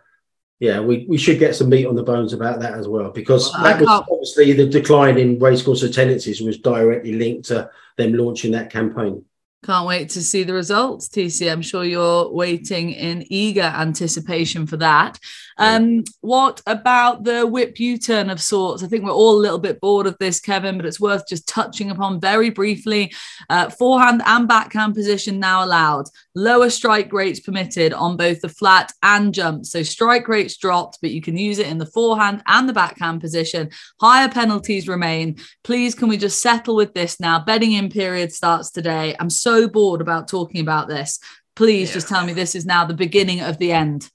[0.59, 3.51] yeah, we, we should get some meat on the bones about that as well because
[3.53, 8.51] well, that was obviously the decline in racecourse attendances was directly linked to them launching
[8.51, 9.25] that campaign.
[9.63, 11.49] Can't wait to see the results, TC.
[11.51, 15.17] I'm sure you're waiting in eager anticipation for that.
[15.57, 18.83] Um, what about the whip U turn of sorts?
[18.83, 21.47] I think we're all a little bit bored of this, Kevin, but it's worth just
[21.47, 23.13] touching upon very briefly.
[23.49, 26.05] Uh, forehand and backhand position now allowed.
[26.35, 29.65] Lower strike rates permitted on both the flat and jump.
[29.65, 33.21] So strike rates dropped, but you can use it in the forehand and the backhand
[33.21, 33.69] position.
[33.99, 35.37] Higher penalties remain.
[35.63, 37.43] Please, can we just settle with this now?
[37.43, 39.15] Betting in period starts today.
[39.19, 41.19] I'm so bored about talking about this.
[41.55, 41.93] Please yeah.
[41.93, 44.09] just tell me this is now the beginning of the end.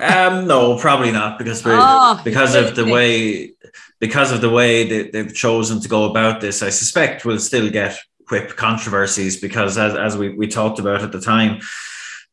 [0.00, 3.52] Um, no, probably not because oh, because of the way
[4.00, 6.62] because of the way that they've chosen to go about this.
[6.62, 7.96] I suspect we'll still get
[8.28, 11.60] whip controversies because as, as we, we talked about at the time,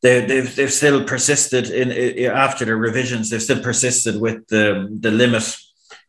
[0.01, 3.29] they, they've they've still persisted in, in after the revisions.
[3.29, 5.55] They've still persisted with the the limit.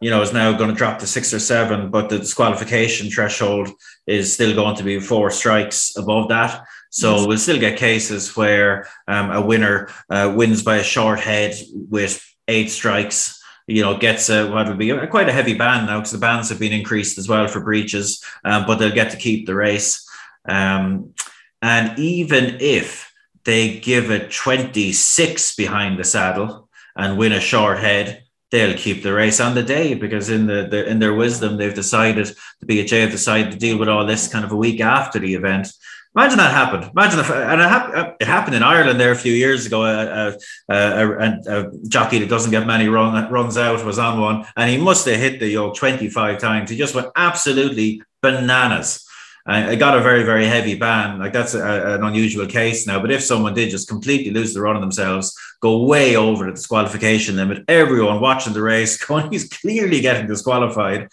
[0.00, 3.68] You know, is now going to drop to six or seven, but the disqualification threshold
[4.04, 6.64] is still going to be four strikes above that.
[6.92, 7.26] So yes.
[7.26, 12.22] we'll still get cases where um, a winner uh, wins by a short head with
[12.48, 13.42] eight strikes.
[13.66, 16.18] You know, gets a, what would be a, quite a heavy ban now because the
[16.18, 19.54] bans have been increased as well for breaches, um, but they'll get to keep the
[19.54, 20.06] race.
[20.46, 21.14] Um,
[21.62, 23.10] and even if
[23.44, 29.14] they give a 26 behind the saddle and win a short head, they'll keep the
[29.14, 32.96] race on the day because in the, the in their wisdom they've decided the BHA
[32.96, 35.68] have decided to deal with all this kind of a week after the event.
[36.14, 36.90] Imagine that happened.
[36.94, 39.84] Imagine if, and it, hap- it, happened in Ireland there a few years ago.
[39.84, 40.36] A,
[40.68, 44.70] a, a, a, jockey that doesn't get many run, runs out was on one, and
[44.70, 46.68] he must have hit the yoke 25 times.
[46.68, 49.06] He just went absolutely bananas.
[49.44, 51.18] I got a very, very heavy ban.
[51.18, 53.00] Like that's a, an unusual case now.
[53.00, 56.52] But if someone did just completely lose the run of themselves, go way over the
[56.52, 61.08] disqualification limit, everyone watching the race going, he's clearly getting disqualified.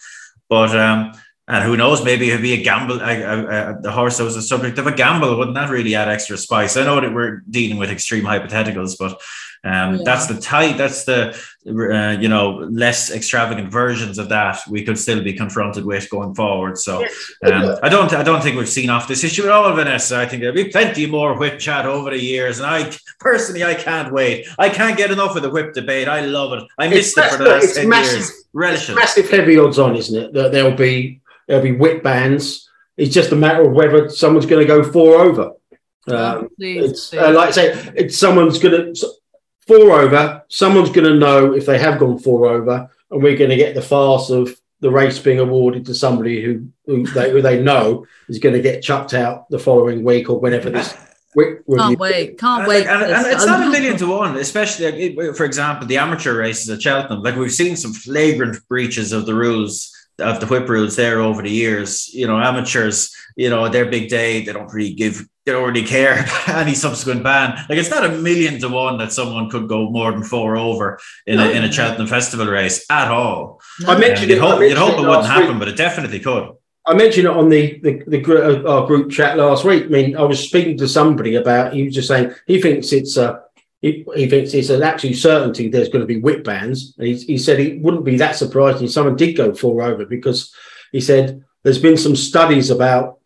[0.48, 1.12] But um,
[1.50, 2.98] and who knows, maybe it'd be a gamble.
[2.98, 5.36] the horse was a subject of a gamble.
[5.36, 6.76] Wouldn't that really add extra spice?
[6.76, 9.20] I know that we're dealing with extreme hypotheticals, but
[9.62, 10.02] um, yeah.
[10.04, 10.78] That's the tight.
[10.78, 11.36] That's the
[11.66, 16.34] uh, you know less extravagant versions of that we could still be confronted with going
[16.34, 16.78] forward.
[16.78, 17.02] So
[17.44, 20.18] um, I don't I don't think we've seen off this issue at all, Vanessa.
[20.18, 23.74] I think there'll be plenty more whip chat over the years, and I personally I
[23.74, 24.46] can't wait.
[24.58, 26.08] I can't get enough of the whip debate.
[26.08, 26.64] I love it.
[26.78, 28.44] I missed it's it for the last ten massive, years.
[28.54, 28.94] Relish it.
[28.94, 30.32] Massive heavy odds on, isn't it?
[30.32, 31.20] That there'll be
[31.50, 32.68] there'll be whip bans.
[32.96, 35.52] It's just a matter of whether someone's going to go four over.
[36.06, 37.18] Um, please, it's please.
[37.18, 39.08] Uh, like I say, it's someone's going to
[39.66, 43.50] four over, someone's going to know if they have gone four over, and we're going
[43.50, 47.42] to get the farce of the race being awarded to somebody who who they, who
[47.42, 50.96] they know is going to get chucked out the following week or whenever this.
[51.76, 52.38] Can't wait!
[52.38, 52.88] Can't wait!
[52.88, 56.68] And, and, and it's not a million to one, especially for example, the amateur races
[56.70, 57.22] at Cheltenham.
[57.22, 61.42] Like we've seen some flagrant breaches of the rules of the whip rules there over
[61.42, 62.12] the years.
[62.12, 65.86] You know, amateurs, you know, their big day, they don't really give they don't really
[65.86, 67.56] care any subsequent ban.
[67.68, 71.00] Like it's not a million to one that someone could go more than four over
[71.26, 71.48] in no.
[71.48, 73.60] a in a Cheltenham Festival race at all.
[73.80, 73.92] No.
[73.92, 74.40] I mentioned um, you'd it.
[74.40, 75.58] Hope, you'd hope it wouldn't happen, week.
[75.58, 76.50] but it definitely could.
[76.86, 79.84] I mentioned it on the the, the uh, our group chat last week.
[79.84, 81.72] I mean, I was speaking to somebody about.
[81.72, 83.42] He was just saying he thinks it's a.
[83.80, 86.94] He, he thinks it's an absolute certainty there's going to be whip bans.
[86.98, 90.04] And he, he said he wouldn't be that surprised if someone did go four over
[90.04, 90.54] because
[90.92, 93.20] he said there's been some studies about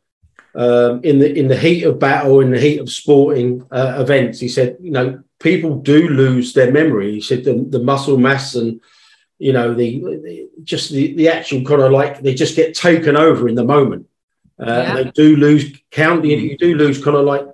[0.55, 4.39] um, in the in the heat of battle, in the heat of sporting uh, events,
[4.39, 7.13] he said, you know, people do lose their memory.
[7.13, 8.81] He said the, the muscle mass and
[9.39, 13.17] you know the, the, just the the actual kind of like they just get taken
[13.17, 14.07] over in the moment.
[14.59, 14.95] Uh, yeah.
[14.95, 16.25] They do lose count.
[16.25, 17.47] You, you do lose kind of like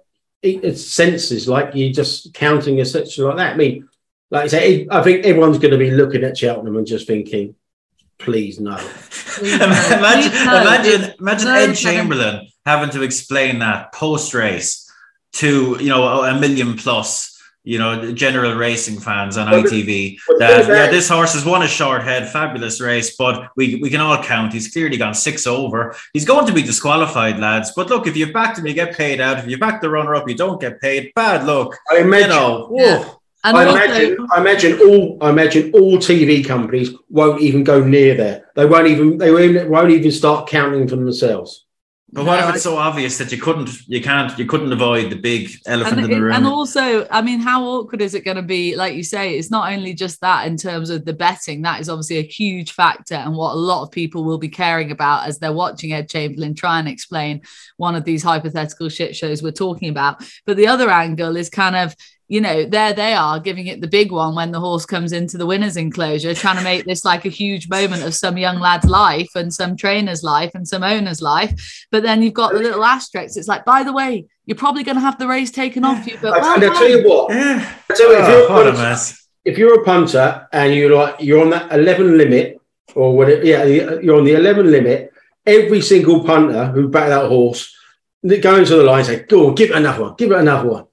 [0.43, 3.55] it's senses, like you're just counting a essentially like that.
[3.55, 3.89] I mean,
[4.31, 7.55] like I say, I think everyone's going to be looking at Cheltenham and just thinking,
[8.19, 8.77] please no.
[9.31, 10.61] Please imagine, no.
[10.61, 14.91] imagine, imagine no, Ed Chamberlain having to explain that post race
[15.35, 20.91] to you know a million plus you know general racing fans on ITV that yeah
[20.91, 24.53] this horse has won a short head fabulous race but we, we can all count
[24.53, 25.95] he's clearly gone six over.
[26.13, 27.73] He's going to be disqualified lads.
[27.77, 29.39] But look if you backed him you get paid out.
[29.39, 31.13] If you back the runner up you don't get paid.
[31.15, 31.77] Bad luck.
[31.91, 33.11] I imagine, you know, yeah.
[33.43, 38.15] I also, imagine, I imagine all, I imagine all TV companies won't even go near
[38.15, 38.51] there.
[38.55, 41.65] They won't even, they won't even start counting for themselves.
[42.13, 44.73] But what no, if it's I, so obvious that you couldn't, you can't, you couldn't
[44.73, 46.33] avoid the big elephant in the room?
[46.33, 48.75] And also, I mean, how awkward is it going to be?
[48.75, 51.63] Like you say, it's not only just that in terms of the betting.
[51.63, 54.91] That is obviously a huge factor, and what a lot of people will be caring
[54.91, 57.43] about as they're watching Ed Chamberlain try and explain
[57.77, 60.25] one of these hypothetical shit shows we're talking about.
[60.47, 61.95] But the other angle is kind of
[62.31, 65.37] you know, there they are giving it the big one when the horse comes into
[65.37, 68.87] the winner's enclosure, trying to make this like a huge moment of some young lad's
[68.87, 71.85] life and some trainer's life and some owner's life.
[71.91, 73.37] But then you've got the little asterisks.
[73.37, 76.19] It's like, by the way, you're probably going to have the race taken off you.
[76.23, 77.75] But well, and I tell you what, yeah.
[77.91, 79.15] I tell you, if, you're oh, punter,
[79.45, 82.61] if you're a punter and you're like you're on that 11 limit
[82.95, 85.13] or whatever, yeah, you're on the 11 limit.
[85.45, 87.75] Every single punter who backed that horse,
[88.23, 90.85] go into the line, say, "Go on, give it another one, give it another one."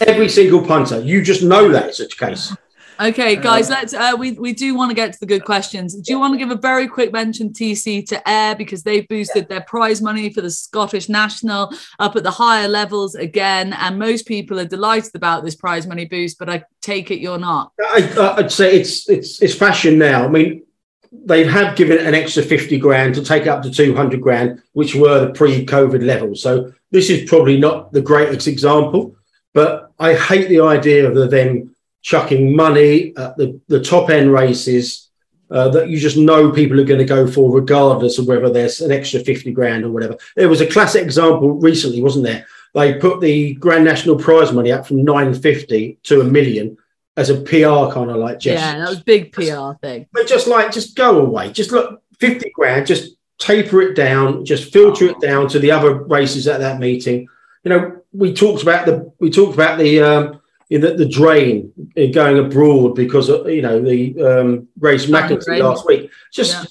[0.00, 1.00] Every single punter.
[1.00, 2.54] You just know that in such a case.
[3.00, 3.94] Okay, guys, let's.
[3.94, 5.94] Uh, we we do want to get to the good questions.
[5.94, 9.48] Do you want to give a very quick mention, TC, to Ayr because they've boosted
[9.48, 14.26] their prize money for the Scottish National up at the higher levels again, and most
[14.26, 16.38] people are delighted about this prize money boost.
[16.38, 17.72] But I take it you're not.
[17.82, 20.26] I, would say it's it's it's fashion now.
[20.26, 20.62] I mean,
[21.10, 24.94] they have given an extra fifty grand to take up to two hundred grand, which
[24.94, 26.42] were the pre-COVID levels.
[26.42, 29.16] So this is probably not the greatest example.
[29.52, 35.10] But I hate the idea of them chucking money at the, the top end races
[35.50, 38.80] uh, that you just know people are going to go for, regardless of whether there's
[38.80, 40.16] an extra 50 grand or whatever.
[40.36, 42.46] There was a classic example recently, wasn't there?
[42.74, 46.76] They put the Grand National Prize money up from 950 to a million.
[47.16, 48.64] as a PR kind of like gesture.
[48.64, 50.06] Yeah, that was big PR thing.
[50.12, 51.52] But just like, just go away.
[51.52, 55.94] Just look, 50 grand, just taper it down, just filter it down to the other
[56.04, 57.26] races at that meeting.
[57.64, 62.12] You know, we talked about the we talked about the um, the, the drain in
[62.12, 66.10] going abroad because of, you know the um, race McEntee last week.
[66.32, 66.64] Just yeah.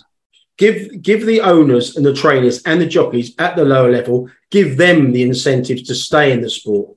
[0.57, 4.77] give give the owners and the trainers and the jockeys at the lower level give
[4.77, 6.95] them the incentives to stay in the sport.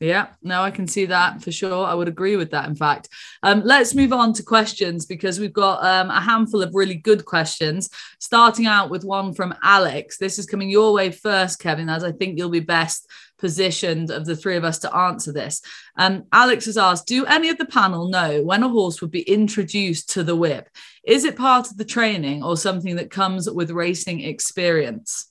[0.00, 1.86] Yeah, no, I can see that for sure.
[1.86, 2.68] I would agree with that.
[2.68, 3.08] In fact,
[3.42, 7.24] um, let's move on to questions because we've got um, a handful of really good
[7.24, 7.88] questions.
[8.18, 10.18] Starting out with one from Alex.
[10.18, 14.26] This is coming your way first, Kevin, as I think you'll be best positioned of
[14.26, 15.62] the three of us to answer this.
[15.96, 19.22] Um, Alex has asked Do any of the panel know when a horse would be
[19.22, 20.68] introduced to the whip?
[21.04, 25.30] Is it part of the training or something that comes with racing experience?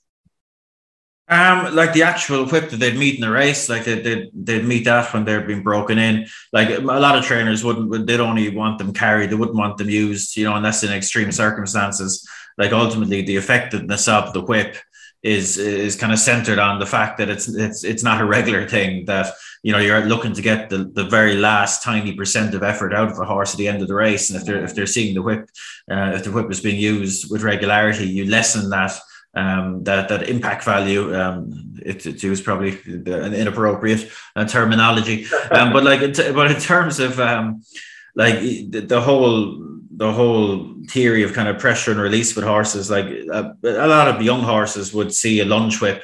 [1.30, 4.66] Um, like the actual whip that they'd meet in the race, like they, they'd, they'd
[4.66, 6.28] meet that when they're being broken in.
[6.52, 9.90] Like a lot of trainers wouldn't, they'd only want them carried, they wouldn't want them
[9.90, 12.28] used, you know, unless in extreme circumstances.
[12.58, 14.76] Like ultimately, the effectiveness of the whip
[15.24, 18.68] is is kind of centered on the fact that it's it's it's not a regular
[18.68, 22.62] thing that you know you're looking to get the, the very last tiny percent of
[22.62, 24.76] effort out of a horse at the end of the race and if they're if
[24.76, 25.50] they're seeing the whip
[25.90, 28.92] uh, if the whip is being used with regularity you lessen that
[29.34, 31.16] um, that that impact value.
[31.16, 31.52] Um,
[31.86, 36.00] it, it was probably an inappropriate uh, terminology, um, but like,
[36.34, 37.64] but in terms of um,
[38.16, 39.60] like the, the, whole
[39.96, 44.08] the whole theory of kind of pressure and release with horses, like a, a lot
[44.08, 46.04] of young horses would see a lunge whip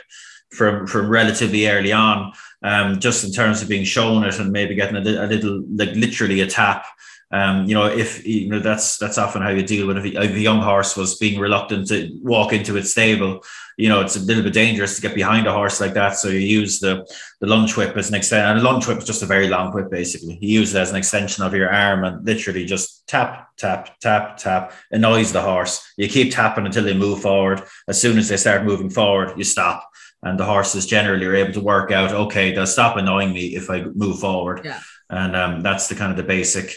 [0.52, 4.76] from from relatively early on, um, just in terms of being shown it and maybe
[4.76, 6.86] getting a, a little like literally a tap
[7.32, 10.32] um, you know, if you know that's that's often how you deal with if, if
[10.32, 13.44] a young horse was being reluctant to walk into its stable.
[13.78, 16.18] You know, it's a little bit dangerous to get behind a horse like that.
[16.18, 17.08] So you use the
[17.40, 18.50] the lunge whip as an extension.
[18.50, 20.40] And a lunge whip is just a very long whip, basically.
[20.42, 24.38] You use it as an extension of your arm and literally just tap, tap, tap,
[24.38, 25.94] tap, annoys the horse.
[25.98, 27.62] You keep tapping until they move forward.
[27.88, 29.88] As soon as they start moving forward, you stop.
[30.24, 33.70] And the horses generally are able to work out, okay, they'll stop annoying me if
[33.70, 34.62] I move forward.
[34.66, 34.82] Yeah.
[35.10, 36.76] And um, that's the kind of the basic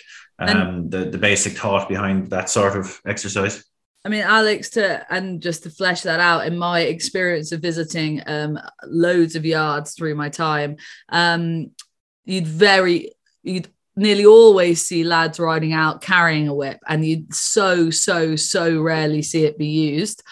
[0.51, 3.65] um, the, the basic thought behind that sort of exercise.
[4.05, 8.21] I mean, Alex, to and just to flesh that out, in my experience of visiting
[8.27, 10.77] um, loads of yards through my time,
[11.09, 11.71] um,
[12.25, 13.13] you'd very
[13.43, 18.81] you'd nearly always see lads riding out carrying a whip, and you'd so so so
[18.81, 20.23] rarely see it be used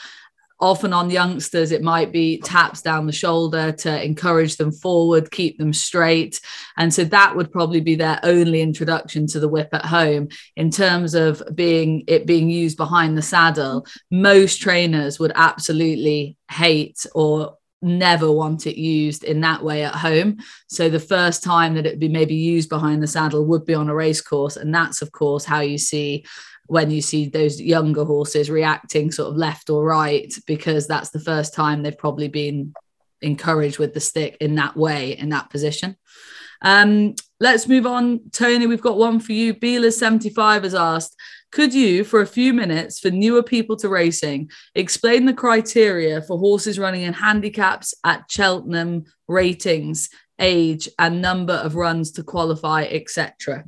[0.61, 5.59] often on youngsters it might be taps down the shoulder to encourage them forward keep
[5.59, 6.41] them straight
[6.77, 10.71] and so that would probably be their only introduction to the whip at home in
[10.71, 17.57] terms of being it being used behind the saddle most trainers would absolutely hate or
[17.83, 20.39] never want it used in that way at home.
[20.69, 23.75] So the first time that it would be maybe used behind the saddle would be
[23.75, 24.57] on a race course.
[24.57, 26.25] And that's, of course, how you see
[26.71, 31.19] when you see those younger horses reacting sort of left or right because that's the
[31.19, 32.73] first time they've probably been
[33.23, 35.97] encouraged with the stick in that way in that position.
[36.63, 38.31] Um, let's move on.
[38.31, 39.53] Tony we've got one for you.
[39.53, 41.17] Beeler 75 has asked
[41.51, 46.39] could you for a few minutes for newer people to racing explain the criteria for
[46.39, 50.09] horses running in handicaps at cheltenham ratings
[50.39, 53.65] age and number of runs to qualify etc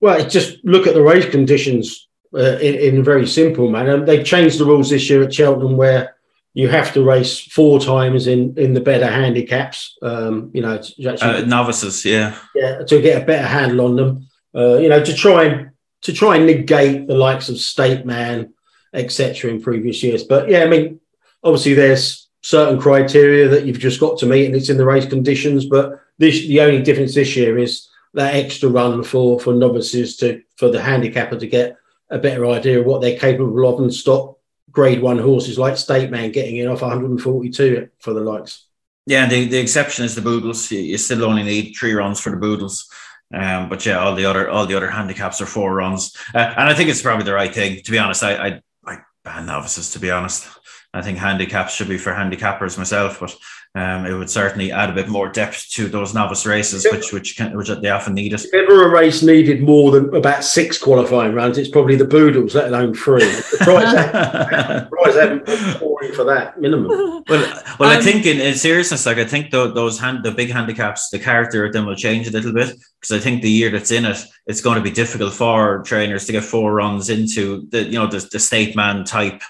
[0.00, 4.04] well, just look at the race conditions uh, in, in very simple manner.
[4.04, 6.16] They changed the rules this year at Cheltenham where
[6.54, 9.96] you have to race four times in in the better handicaps.
[10.02, 14.28] Um, you know, actually, uh, novices, yeah, yeah, to get a better handle on them.
[14.54, 15.70] Uh, you know, to try and
[16.02, 18.52] to try and negate the likes of State Man,
[18.94, 19.50] etc.
[19.50, 20.24] in previous years.
[20.24, 21.00] But yeah, I mean,
[21.44, 25.06] obviously there's certain criteria that you've just got to meet, and it's in the race
[25.06, 25.66] conditions.
[25.66, 30.42] But this the only difference this year is that extra run for for novices to
[30.56, 31.76] for the handicapper to get
[32.10, 34.38] a better idea of what they're capable of and stop
[34.70, 38.66] grade one horses like State Man getting in off 142 for the likes.
[39.06, 40.70] Yeah, the, the exception is the Boodles.
[40.70, 42.88] You, you still only need three runs for the Boodles.
[43.32, 46.68] Um, but yeah, all the other all the other handicaps are four runs, uh, and
[46.68, 47.80] I think it's probably the right thing.
[47.82, 49.92] To be honest, I I, I ban novices.
[49.92, 50.48] To be honest,
[50.92, 53.36] I think handicaps should be for handicappers myself, but
[53.76, 57.36] um, it would certainly add a bit more depth to those novice races, which which
[57.36, 58.44] can, which they often need it.
[58.44, 62.54] If ever a race needed more than about six qualifying runs, it's probably the Boodles,
[62.54, 63.20] let alone three.
[63.60, 65.46] The prize haven't
[66.08, 66.88] for that minimum.
[66.88, 70.30] Well, well, um, I think in, in, seriousness, like I think the, those hand the
[70.30, 73.50] big handicaps, the character of them will change a little bit because I think the
[73.50, 77.10] year that's in it, it's going to be difficult for trainers to get four runs
[77.10, 79.42] into the you know the, the state man type,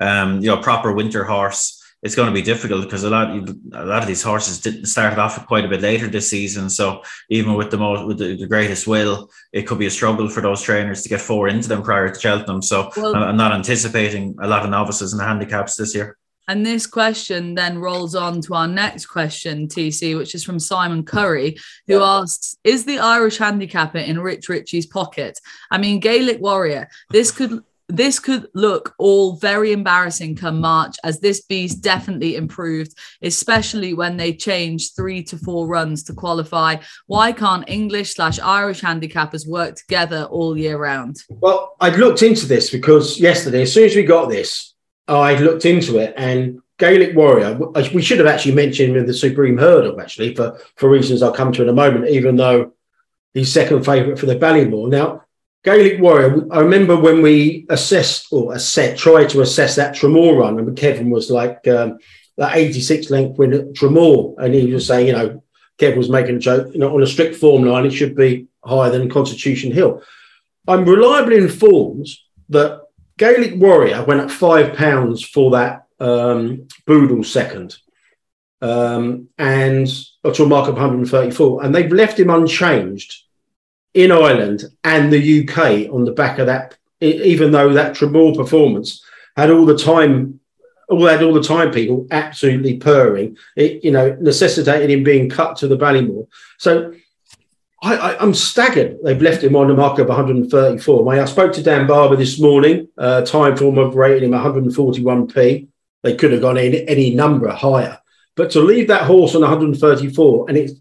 [0.00, 3.84] um, you know, proper winter horse it's going to be difficult because a lot a
[3.84, 6.70] lot of these horses didn't start off quite a bit later this season.
[6.70, 10.28] So even with the most with the, the, greatest will, it could be a struggle
[10.28, 12.62] for those trainers to get four into them prior to Cheltenham.
[12.62, 16.16] So well, I'm not anticipating a lot of novices and handicaps this year.
[16.46, 21.02] And this question then rolls on to our next question, TC, which is from Simon
[21.02, 22.20] Curry, who yeah.
[22.20, 25.38] asks Is the Irish handicapper in Rich Ricci's pocket?
[25.70, 27.62] I mean, Gaelic Warrior, this could.
[27.88, 34.18] This could look all very embarrassing come March, as this beast definitely improved, especially when
[34.18, 36.76] they changed three to four runs to qualify.
[37.06, 41.16] Why can't English slash Irish handicappers work together all year round?
[41.30, 44.74] Well, I looked into this because yesterday, as soon as we got this,
[45.08, 47.58] I looked into it and Gaelic Warrior,
[47.92, 51.32] we should have actually mentioned him in the Supreme Hurdle, actually, for, for reasons I'll
[51.32, 52.72] come to in a moment, even though
[53.34, 54.88] he's second favourite for the Ballymore.
[54.88, 55.24] Now,
[55.64, 60.58] Gaelic Warrior, I remember when we assessed or assess, tried to assess that Tramore run,
[60.58, 61.98] and Kevin was like um,
[62.36, 65.42] that 86 length win at Tramore, and he was saying, you know,
[65.78, 68.46] Kevin was making a joke, you know, on a strict form line, it should be
[68.64, 70.02] higher than Constitution Hill.
[70.66, 72.08] I'm reliably informed
[72.50, 72.82] that
[73.16, 77.76] Gaelic Warrior went up five pounds for that um, Boodle second,
[78.60, 79.88] um, and
[80.22, 83.24] to a mark of 134, and they've left him unchanged
[83.98, 86.78] in Ireland and the UK on the back of that.
[87.00, 89.04] Even though that Tramore performance
[89.36, 90.38] had all the time,
[90.88, 95.56] all had all the time people absolutely purring, it you know necessitated him being cut
[95.56, 96.28] to the Ballymore.
[96.58, 96.94] So
[97.82, 98.98] I, am staggered.
[99.02, 101.14] They've left him on the mark of 134.
[101.14, 102.88] I spoke to Dan Barber this morning.
[102.96, 105.68] Uh, Timeform of rating him 141p.
[106.02, 107.98] They could have gone in any number higher,
[108.36, 110.74] but to leave that horse on 134, and it's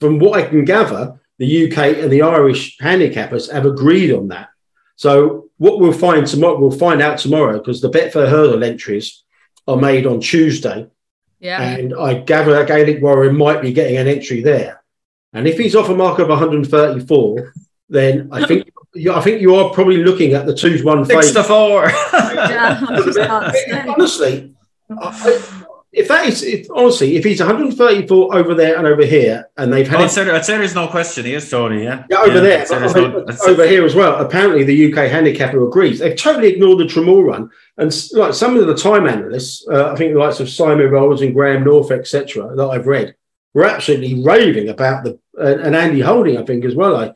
[0.00, 4.50] from what I can gather, the UK and the Irish handicappers have agreed on that.
[4.94, 9.24] So what we'll find tomorrow, we'll find out tomorrow because the Betfair hurdle entries
[9.66, 10.86] are made on Tuesday.
[11.40, 11.60] Yeah.
[11.60, 14.84] And I gather that Gaelic Warrior might be getting an entry there.
[15.32, 17.54] And if he's off a mark of 134,
[17.88, 18.70] then I think
[19.12, 20.78] I think you are probably looking at the two
[21.32, 21.86] to four.
[22.12, 22.78] yeah,
[23.96, 24.54] honestly,
[25.92, 29.86] if that is if, honestly, if he's 134 over there and over here, and they've
[29.86, 31.26] had, oh, I'd, say, I'd say there's no question.
[31.26, 31.84] He is Tony.
[31.84, 34.16] Yeah, yeah, over yeah, there, over, no, over here as well.
[34.24, 35.98] Apparently, the UK handicapper agrees.
[35.98, 39.96] They've totally ignored the Tramore run, and like some of the time analysts, uh, I
[39.96, 43.14] think the likes of Simon Rowlands and Graeme North, etc., that I've read,
[43.52, 46.96] were absolutely raving about the uh, and Andy Holding, I think, as well.
[46.96, 47.12] I,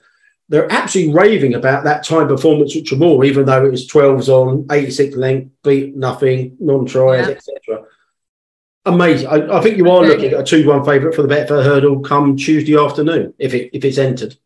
[0.49, 4.67] they're absolutely raving about that time performance at Tramore, even though it was 12s on,
[4.71, 7.33] 86 length, beat nothing, non tries, yeah.
[7.33, 7.85] etc.
[8.87, 9.27] Amazing.
[9.27, 12.01] I, I, think you are looking at a 2 1 favourite for the Betfair hurdle
[12.01, 14.37] come Tuesday afternoon if, it, if it's entered.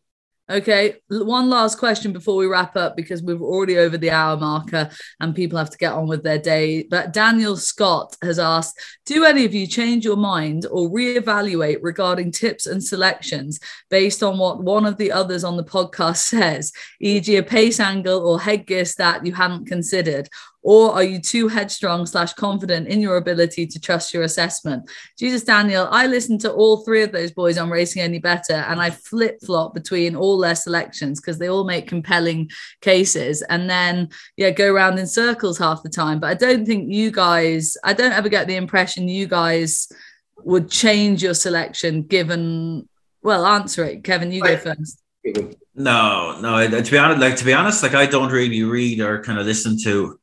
[0.51, 4.89] Okay, one last question before we wrap up because we're already over the hour marker
[5.21, 6.83] and people have to get on with their day.
[6.83, 12.33] But Daniel Scott has asked Do any of you change your mind or reevaluate regarding
[12.33, 17.33] tips and selections based on what one of the others on the podcast says, e.g.,
[17.33, 20.27] a pace angle or headgear stat you hadn't considered?
[20.63, 24.89] Or are you too headstrong slash confident in your ability to trust your assessment?
[25.17, 28.79] Jesus Daniel, I listened to all three of those boys on Racing Any Better and
[28.79, 32.51] I flip flop between all their selections because they all make compelling
[32.81, 36.19] cases and then, yeah, go around in circles half the time.
[36.19, 39.91] But I don't think you guys, I don't ever get the impression you guys
[40.43, 42.87] would change your selection given,
[43.23, 44.03] well, answer it.
[44.03, 45.01] Kevin, you go first.
[45.73, 46.67] No, no.
[46.67, 49.45] To be honest, like to be honest, like I don't really read or kind of
[49.45, 50.19] listen to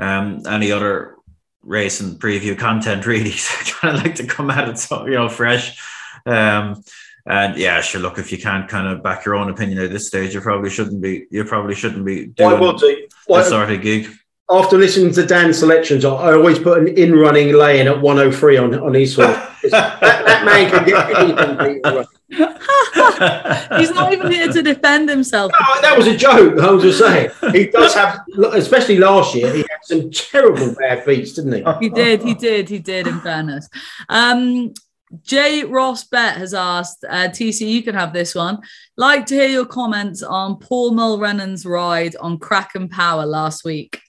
[0.00, 1.16] um, any other
[1.62, 3.30] race and preview content really.
[3.36, 5.80] So I kind of like to come at it so you know fresh.
[6.26, 6.82] Um,
[7.24, 8.00] and yeah, sure.
[8.00, 10.70] Look, if you can't kind of back your own opinion at this stage, you probably
[10.70, 11.26] shouldn't be.
[11.30, 13.06] You probably shouldn't be doing will do.
[13.28, 14.08] that sort of gig.
[14.52, 18.74] After listening to Dan's selections, I always put an in-running lay in at 103 on
[18.78, 19.28] on his horse.
[19.70, 22.04] that, that man can get anything.
[23.78, 25.52] He's not even here to defend himself.
[25.52, 26.58] No, that was a joke.
[26.60, 27.30] I was just saying.
[27.52, 28.20] He does have,
[28.52, 31.64] especially last year, he had some terrible bad beats, didn't he?
[31.80, 32.22] He did.
[32.22, 32.68] He did.
[32.68, 33.06] He did.
[33.06, 33.70] In fairness,
[34.10, 34.74] um,
[35.22, 35.64] J.
[35.64, 38.60] Ross Bet has asked, uh, TC, you can have this one.
[38.96, 44.00] Like to hear your comments on Paul Mulrennan's ride on Kraken Power last week.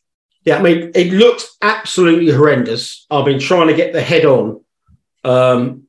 [0.45, 3.05] Yeah, I mean, it looked absolutely horrendous.
[3.09, 4.61] I've been trying to get the head on
[5.23, 5.83] um,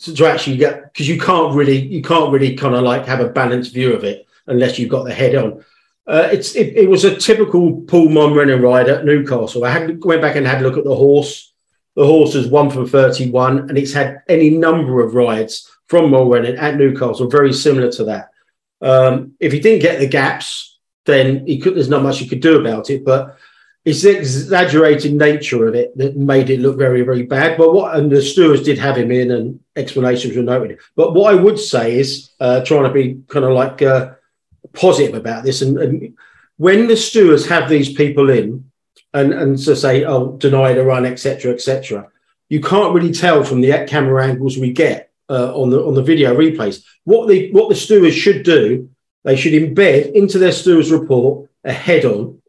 [0.00, 3.20] to, to actually get because you can't really you can't really kind of like have
[3.20, 5.64] a balanced view of it unless you've got the head on.
[6.06, 9.64] Uh, it's it, it, was a typical Paul Mulrennan ride at Newcastle.
[9.64, 11.52] I had went back and had a look at the horse.
[11.94, 16.56] The horse is one from thirty-one, and it's had any number of rides from Mulrennan
[16.56, 18.30] at Newcastle, very similar to that.
[18.80, 21.76] Um, if he didn't get the gaps, then he could.
[21.76, 23.04] There's not much he could do about it.
[23.04, 23.38] But
[23.84, 27.56] it's the exaggerated nature of it that made it look very, very bad.
[27.56, 30.78] But what and the stewards did have him in, and explanations were noted.
[30.96, 34.12] But what I would say is uh, trying to be kind of like uh,
[34.74, 36.16] positive about this, and, and
[36.58, 38.70] when the stewards have these people in,
[39.14, 42.06] and and to say, oh, deny the run, etc., etc.,
[42.50, 46.02] you can't really tell from the camera angles we get uh, on the on the
[46.02, 48.90] video replays what the what the stewards should do.
[49.22, 52.39] They should embed into their stewards report a head-on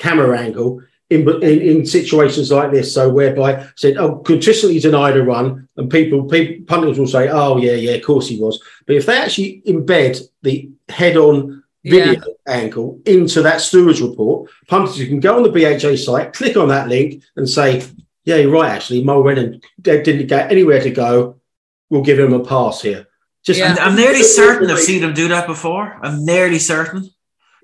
[0.00, 2.94] camera angle in, in, in, situations like this.
[2.94, 7.58] So whereby said, oh, consistently denied a run, and people, people punters will say, oh
[7.58, 8.62] yeah, yeah, of course he was.
[8.86, 12.54] But if they actually embed the head-on video yeah.
[12.54, 16.68] angle into that stewards report, punters you can go on the BHA site, click on
[16.68, 17.84] that link, and say,
[18.24, 18.70] yeah, you're right.
[18.70, 21.40] Actually, Mulrennan didn't get anywhere to go.
[21.88, 23.08] We'll give him a pass here.
[23.42, 23.72] Just, yeah.
[23.72, 25.98] I'm, I'm nearly certain I've seen him do that before.
[26.02, 27.10] I'm nearly certain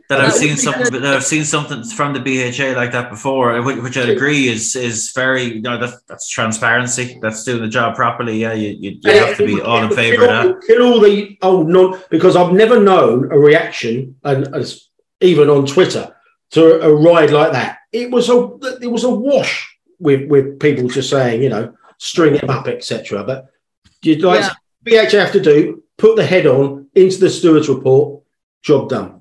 [0.08, 3.62] that I've seen something that I've seen something from the BHA like that before, uh,
[3.62, 7.18] which I agree is is very you know that, that's transparency.
[7.20, 8.38] That's doing the job properly.
[8.38, 10.60] Yeah, you, you, you have to be all in favour of that.
[10.66, 14.88] Kill all the oh non because I've never known a reaction and as
[15.20, 16.14] even on Twitter
[16.50, 17.78] to a ride like that.
[17.92, 22.34] It was a it was a wash with with people just saying you know string
[22.34, 23.24] him up etc.
[23.24, 23.48] But
[24.02, 24.52] you'd like
[24.84, 25.08] yeah.
[25.08, 28.22] BHA have to do put the head on into the stewards report.
[28.62, 29.16] Job done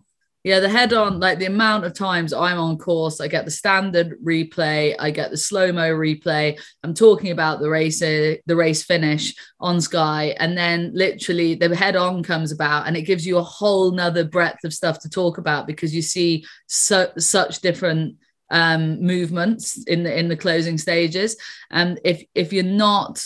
[0.45, 3.51] yeah, the head on, like the amount of times I'm on course, I get the
[3.51, 6.61] standard replay, I get the slow mo replay.
[6.83, 11.75] I'm talking about the race, uh, the race finish on Sky, and then literally the
[11.75, 15.09] head on comes about, and it gives you a whole nother breadth of stuff to
[15.09, 18.15] talk about because you see so, such different
[18.51, 21.37] um, movements in the in the closing stages.
[21.71, 23.19] And if if you're not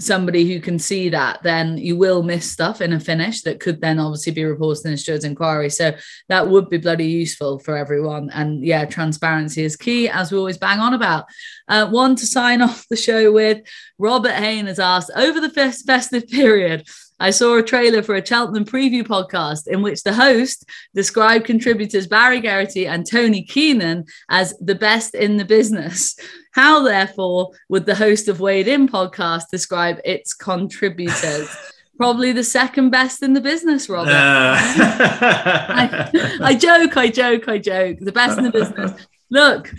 [0.00, 3.80] somebody who can see that, then you will miss stuff in a finish that could
[3.80, 5.70] then obviously be reported in a stewards inquiry.
[5.70, 5.92] So
[6.28, 8.30] that would be bloody useful for everyone.
[8.30, 11.26] And yeah, transparency is key, as we always bang on about.
[11.66, 13.62] Uh, one to sign off the show with
[13.98, 16.86] Robert Hain has asked over the festive period.
[17.20, 20.64] I saw a trailer for a Cheltenham preview podcast in which the host
[20.94, 26.16] described contributors Barry Geraghty and Tony Keenan as the best in the business.
[26.52, 31.48] How, therefore, would the host of Weighed In podcast describe its contributors?
[31.98, 34.12] Probably the second best in the business, Robert.
[34.12, 34.56] Uh.
[35.68, 37.98] I, I joke, I joke, I joke.
[38.00, 38.92] The best in the business.
[39.30, 39.74] Look,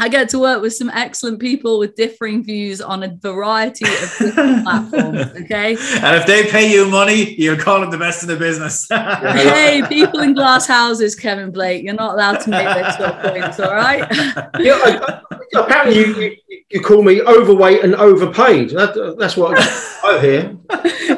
[0.00, 4.34] I get to work with some excellent people with differing views on a variety of
[4.62, 5.26] platforms.
[5.42, 5.76] Okay.
[5.76, 8.88] And if they pay you money, you're calling the best in the business.
[8.90, 13.32] hey, people in glass houses, Kevin Blake, you're not allowed to make those sort of
[13.34, 14.00] points, all right?
[14.58, 18.70] yeah, I, I, apparently you, you, you, call me overweight and overpaid.
[18.70, 19.58] That, that's what
[20.04, 20.56] I hear.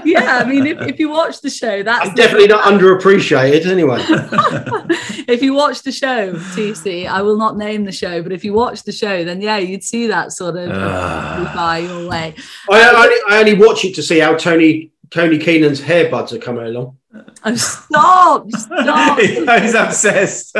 [0.05, 3.99] yeah, I mean, if, if you watch the show, that's I'm definitely not underappreciated anyway.
[5.29, 8.53] if you watch the show, TC, I will not name the show, but if you
[8.53, 12.35] watch watch the show, then yeah, you'd see that sort of uh, by your way.
[12.71, 16.33] I, I, only, I only watch it to see how Tony Tony Keenan's hair buds
[16.33, 16.97] are coming along.
[17.45, 18.51] Oh, stop!
[18.51, 19.19] Stop!
[19.19, 20.57] He's obsessed.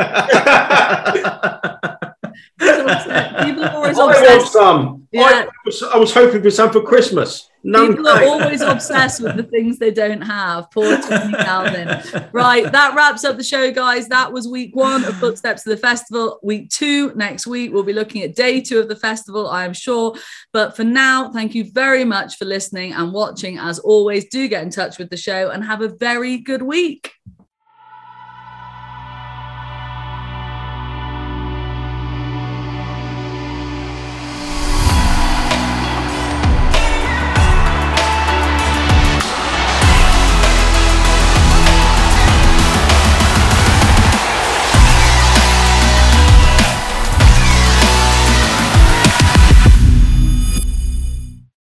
[2.59, 3.97] People are always obsessed.
[4.29, 5.07] I want some.
[5.11, 5.21] Yeah.
[5.21, 7.49] I, was, I was hoping for some for Christmas.
[7.65, 10.69] None People are always obsessed with the things they don't have.
[10.71, 12.29] Poor Tony Calvin.
[12.33, 14.09] Right, that wraps up the show, guys.
[14.09, 16.39] That was week one of Footsteps to the Festival.
[16.43, 19.73] Week two, next week, we'll be looking at day two of the festival, I am
[19.73, 20.15] sure.
[20.51, 23.57] But for now, thank you very much for listening and watching.
[23.57, 27.13] As always, do get in touch with the show and have a very good week.